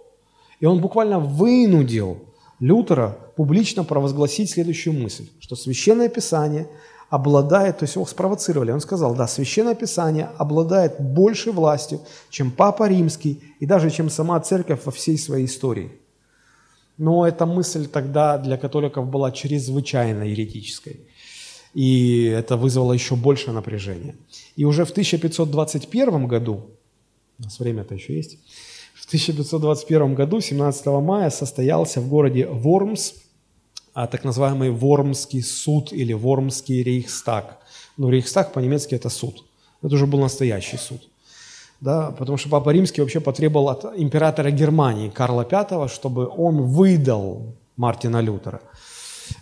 [0.61, 2.19] И он буквально вынудил
[2.61, 6.69] Лютера публично провозгласить следующую мысль, что Священное Писание
[7.11, 12.01] обладает, то есть его спровоцировали, он сказал, да, Священное Писание обладает большей властью,
[12.31, 15.93] чем Папа Римский и даже чем сама Церковь во всей своей истории.
[16.99, 21.01] Но эта мысль тогда для католиков была чрезвычайно еретической.
[21.75, 24.17] И это вызвало еще больше напряжения.
[24.57, 26.71] И уже в 1521 году,
[27.39, 28.39] у нас время-то еще есть,
[28.95, 33.13] в 1521 году, 17 мая, состоялся в городе Вормс
[33.97, 37.57] а, так называемый Вормский суд или Вормский рейхстаг.
[37.97, 39.45] Ну, рейхстаг по-немецки это суд.
[39.83, 41.09] Это уже был настоящий суд.
[41.81, 47.55] Да, потому что Папа Римский вообще потребовал от императора Германии Карла V, чтобы он выдал
[47.79, 48.61] Мартина Лютера.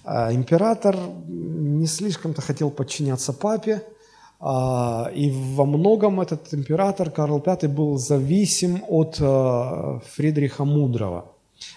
[0.04, 3.82] А император не слишком-то хотел подчиняться папе,
[4.38, 11.24] а, и во многом этот император Карл V был зависим от а, Фридриха Мудрого.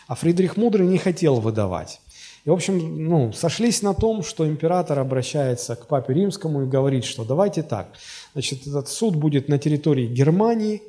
[0.08, 2.02] А Фридрих Мудрый не хотел выдавать.
[2.48, 7.04] И, в общем, ну, сошлись на том, что император обращается к папе римскому и говорит,
[7.04, 7.90] что давайте так,
[8.32, 10.82] значит, этот суд будет на территории Германии,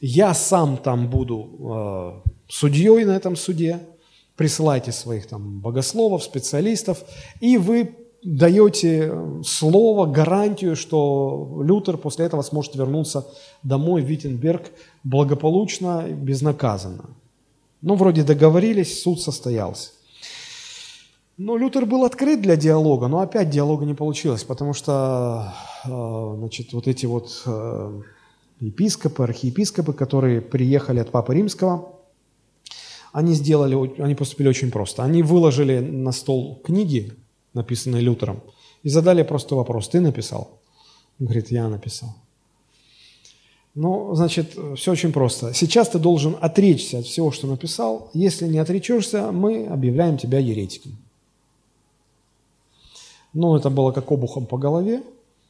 [0.00, 3.80] я сам там буду э, судьей на этом суде,
[4.36, 7.04] присылайте своих там богословов, специалистов,
[7.40, 13.26] и вы даете э, слово, гарантию, что Лютер после этого сможет вернуться
[13.62, 14.70] домой в Виттенберг
[15.04, 17.10] благополучно, безнаказанно.
[17.82, 19.90] Ну, вроде договорились, суд состоялся.
[21.38, 25.52] Но Лютер был открыт для диалога, но опять диалога не получилось, потому что
[25.84, 28.00] э, значит, вот эти вот э,
[28.60, 31.92] епископы, архиепископы, которые приехали от Папы Римского,
[33.12, 35.02] они сделали, они поступили очень просто.
[35.02, 37.12] Они выложили на стол книги,
[37.52, 38.42] написанный Лютером,
[38.82, 40.60] и задали просто вопрос, ты написал?
[41.20, 42.14] Он говорит, я написал.
[43.74, 45.52] Ну, значит, все очень просто.
[45.52, 48.10] Сейчас ты должен отречься от всего, что написал.
[48.14, 50.96] Если не отречешься, мы объявляем тебя еретиком.
[53.36, 55.02] Ну, это было как обухом по голове.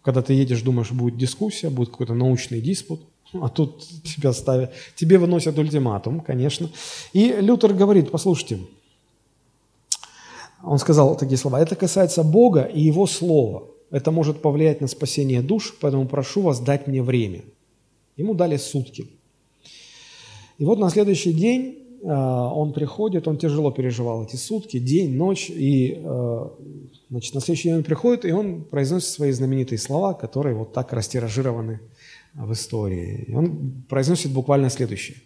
[0.03, 3.01] Когда ты едешь, думаешь, будет дискуссия, будет какой-то научный диспут,
[3.33, 6.69] а тут тебя ставят, тебе выносят ультиматум, конечно.
[7.13, 8.59] И Лютер говорит, послушайте,
[10.65, 11.61] он сказал такие слова.
[11.61, 13.63] Это касается Бога и Его Слова.
[13.93, 17.43] Это может повлиять на спасение душ, поэтому прошу вас дать мне время.
[18.17, 19.07] Ему дали сутки.
[20.59, 25.51] И вот на следующий день э, он приходит, он тяжело переживал эти сутки, день, ночь,
[25.51, 26.49] и э,
[27.11, 30.93] значит, на следующий день он приходит, и он произносит свои знаменитые слова, которые вот так
[30.93, 31.81] растиражированы
[32.35, 33.25] в истории.
[33.29, 35.19] И он произносит буквально следующее.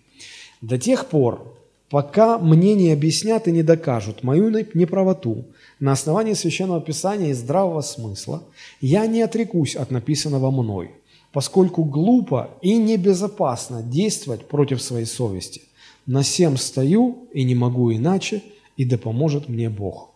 [0.60, 1.56] «До тех пор,
[1.88, 5.46] пока мне не объяснят и не докажут мою неправоту
[5.80, 8.42] на основании Священного Писания и здравого смысла,
[8.80, 10.90] я не отрекусь от написанного мной,
[11.32, 15.62] поскольку глупо и небезопасно действовать против своей совести.
[16.06, 18.42] На всем стою и не могу иначе,
[18.76, 20.09] и да поможет мне Бог».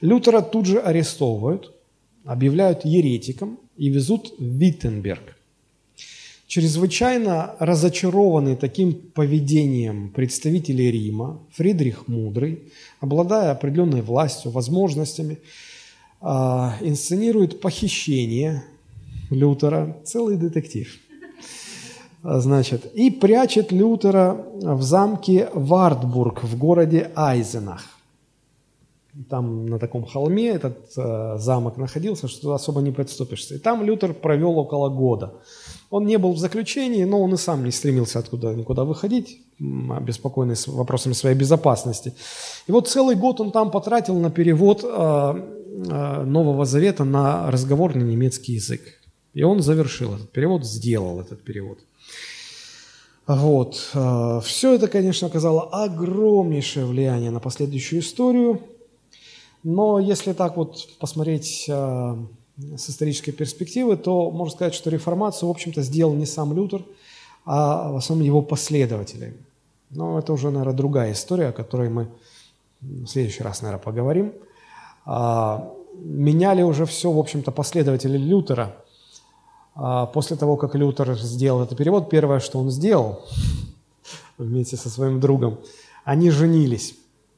[0.00, 1.74] Лютера тут же арестовывают,
[2.24, 5.36] объявляют еретиком и везут в Виттенберг–
[6.50, 12.64] Чрезвычайно разочарованный таким поведением представителей Рима, Фридрих Мудрый,
[12.98, 15.38] обладая определенной властью, возможностями,
[16.20, 18.64] а, инсценирует похищение
[19.30, 20.92] Лютера, целый детектив.
[22.24, 27.99] А, значит, и прячет Лютера в замке Вартбург в городе Айзенах.
[29.28, 33.56] Там на таком холме этот э, замок находился, что особо не подступишься.
[33.56, 35.32] И там Лютер провел около года.
[35.90, 40.54] Он не был в заключении, но он и сам не стремился откуда никуда выходить, обеспокоенный
[40.54, 42.14] с вопросами своей безопасности.
[42.68, 48.04] И вот целый год он там потратил на перевод э, э, Нового Завета на разговорный
[48.04, 48.80] немецкий язык.
[49.34, 51.78] И он завершил этот перевод, сделал этот перевод.
[53.26, 53.90] Вот.
[53.94, 58.60] Э, Все это, конечно, оказало огромнейшее влияние на последующую историю.
[59.62, 62.16] Но если так вот посмотреть э,
[62.76, 66.84] с исторической перспективы, то можно сказать, что реформацию, в общем-то, сделал не сам Лютер,
[67.44, 69.36] а в основном его последователи.
[69.90, 72.08] Но это уже, наверное, другая история, о которой мы
[72.80, 74.32] в следующий раз, наверное, поговорим.
[75.04, 78.76] А, меняли уже все, в общем-то, последователи Лютера.
[79.74, 83.24] А, после того, как Лютер сделал этот перевод, первое, что он сделал
[84.38, 85.58] вместе со своим другом,
[86.04, 86.94] они женились.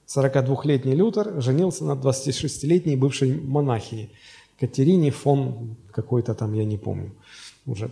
[0.07, 4.11] 42-летний Лютер женился на 26-летней бывшей монахине
[4.59, 7.13] Катерине фон какой-то там, я не помню
[7.67, 7.91] уже.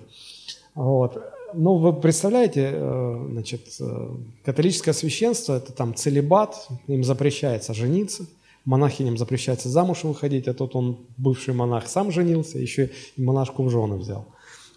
[0.75, 1.21] Вот.
[1.53, 4.09] Ну, вы представляете, э, значит, э,
[4.45, 8.27] католическое священство– это там целебат, им запрещается жениться,
[8.65, 13.71] монахиням запрещается замуж выходить, а тот он, бывший монах, сам женился, еще и монашку в
[13.71, 14.27] жены взял.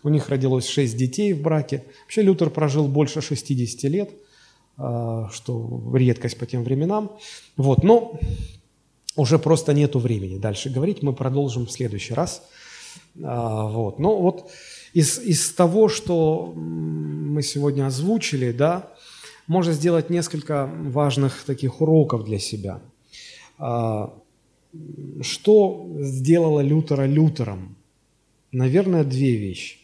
[0.01, 1.83] У них родилось шесть детей в браке.
[2.05, 4.09] Вообще Лютер прожил больше 60 лет–
[4.75, 7.11] что редкость по тем временам.
[7.57, 8.19] Вот, но
[9.15, 12.43] уже просто нету времени дальше говорить, мы продолжим в следующий раз.
[13.23, 14.51] А, вот, но вот
[14.93, 18.91] из, из того, что мы сегодня озвучили, да,
[19.47, 22.81] можно сделать несколько важных таких уроков для себя.
[23.59, 24.13] А,
[25.21, 27.75] что сделало Лютера Лютером?
[28.51, 29.77] Наверное, две вещи.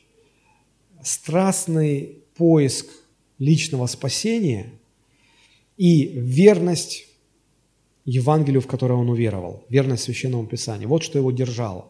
[1.04, 2.88] Страстный поиск
[3.38, 4.79] личного спасения
[5.80, 7.08] и верность
[8.04, 10.90] Евангелию, в которое он уверовал, верность Священному Писанию.
[10.90, 11.86] Вот что его держало.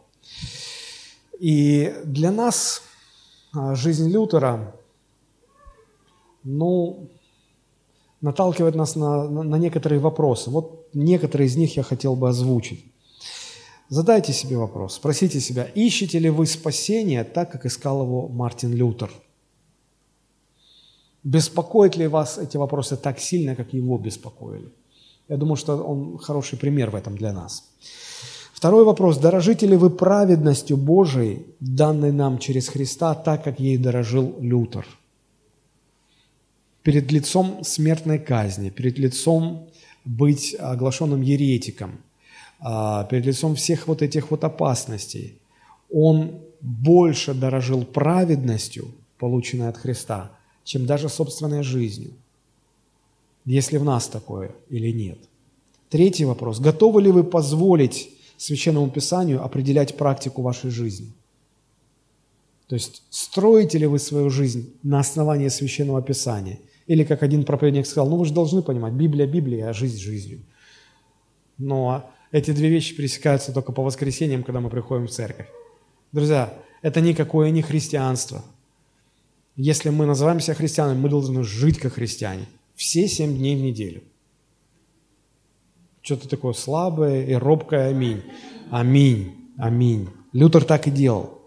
[1.39, 2.83] И для нас
[3.51, 4.75] а, жизнь Лютера,
[6.43, 7.09] ну,
[8.21, 10.51] наталкивает нас на, на, некоторые вопросы.
[10.51, 12.85] Вот некоторые из них я хотел бы озвучить.
[13.87, 19.09] Задайте себе вопрос, спросите себя, ищете ли вы спасение так, как искал его Мартин Лютер–
[21.23, 24.69] Беспокоят ли вас эти вопросы так сильно, как его беспокоили?
[25.27, 27.63] Я думаю, что он хороший пример в этом для нас.
[28.53, 29.17] Второй вопрос.
[29.17, 34.85] Дорожите ли вы праведностью Божией, данной нам через Христа, так, как ей дорожил Лютер?
[36.83, 39.69] Перед лицом смертной казни, перед лицом
[40.05, 41.99] быть оглашенным еретиком,
[42.59, 45.39] а, перед лицом всех вот этих вот опасностей,
[45.91, 50.31] он больше дорожил праведностью, полученной от Христа,
[50.69, 52.11] чем даже собственной жизнью.
[53.43, 55.17] Если в нас такое или нет.
[55.89, 56.59] Третий вопрос.
[56.59, 61.11] Готовы ли вы позволить Священному Писанию определять практику вашей жизни?
[62.67, 66.59] То есть строите ли вы свою жизнь на основании Священного Писания?
[66.85, 70.41] Или, как один проповедник сказал, ну вы же должны понимать, Библия– Библия, а жизнь– жизнью.
[71.57, 75.47] Но эти две вещи пересекаются только по воскресеньям, когда мы приходим в церковь.
[76.11, 78.45] Друзья, это никакое не христианство–
[79.55, 82.47] если мы называем себя христианами, мы должны жить как христиане.
[82.75, 84.03] Все семь дней в неделю.
[86.01, 88.23] Что-то такое слабое и робкое аминь.
[88.71, 89.35] Аминь.
[89.57, 90.07] Аминь.
[90.31, 91.41] Лютер так и делал.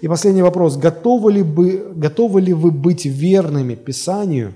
[0.00, 0.76] И последний вопрос.
[0.76, 4.54] Готовы ли, бы, готовы ли вы быть верными Писанию,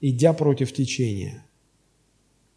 [0.00, 1.46] идя против течения?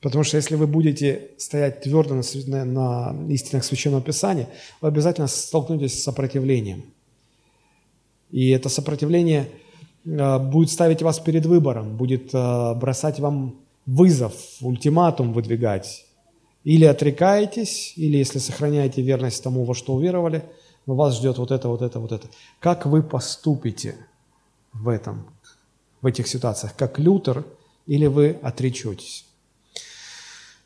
[0.01, 4.49] Потому что если вы будете стоять твердо на, на истинах Священного Писания,
[4.81, 6.85] вы обязательно столкнетесь с сопротивлением.
[8.31, 9.47] И это сопротивление–
[10.05, 13.55] будет ставить вас перед выбором, будет э, бросать вам
[13.85, 16.05] вызов, ультиматум выдвигать.
[16.63, 20.43] Или отрекаетесь, или если сохраняете верность тому, во что уверовали,
[20.85, 22.27] вас ждет вот это, вот это, вот это.
[22.59, 23.95] Как вы поступите
[24.73, 25.25] в этом,
[26.01, 26.75] в этих ситуациях?
[26.75, 27.45] Как Лютер
[27.87, 29.25] или вы отречетесь?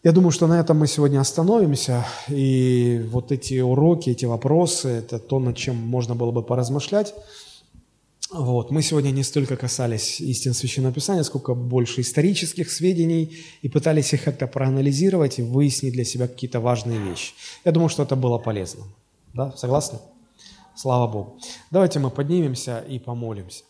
[0.01, 2.05] Я думаю, что на этом мы сегодня остановимся.
[2.29, 7.13] И вот эти уроки, эти вопросы, это то, над чем можно было бы поразмышлять.
[8.31, 8.69] Вот.
[8.69, 14.23] Мы сегодня не столько касались истин Священного Писания, сколько больше исторических сведений и пытались их
[14.23, 17.33] как-то проанализировать и выяснить для себя какие-то важные вещи.
[17.65, 18.83] Я думаю, что это было полезно.
[19.33, 19.51] Да?
[19.57, 19.99] Согласны?
[20.75, 21.39] Слава Богу.
[21.71, 23.63] Давайте мы поднимемся и помолимся.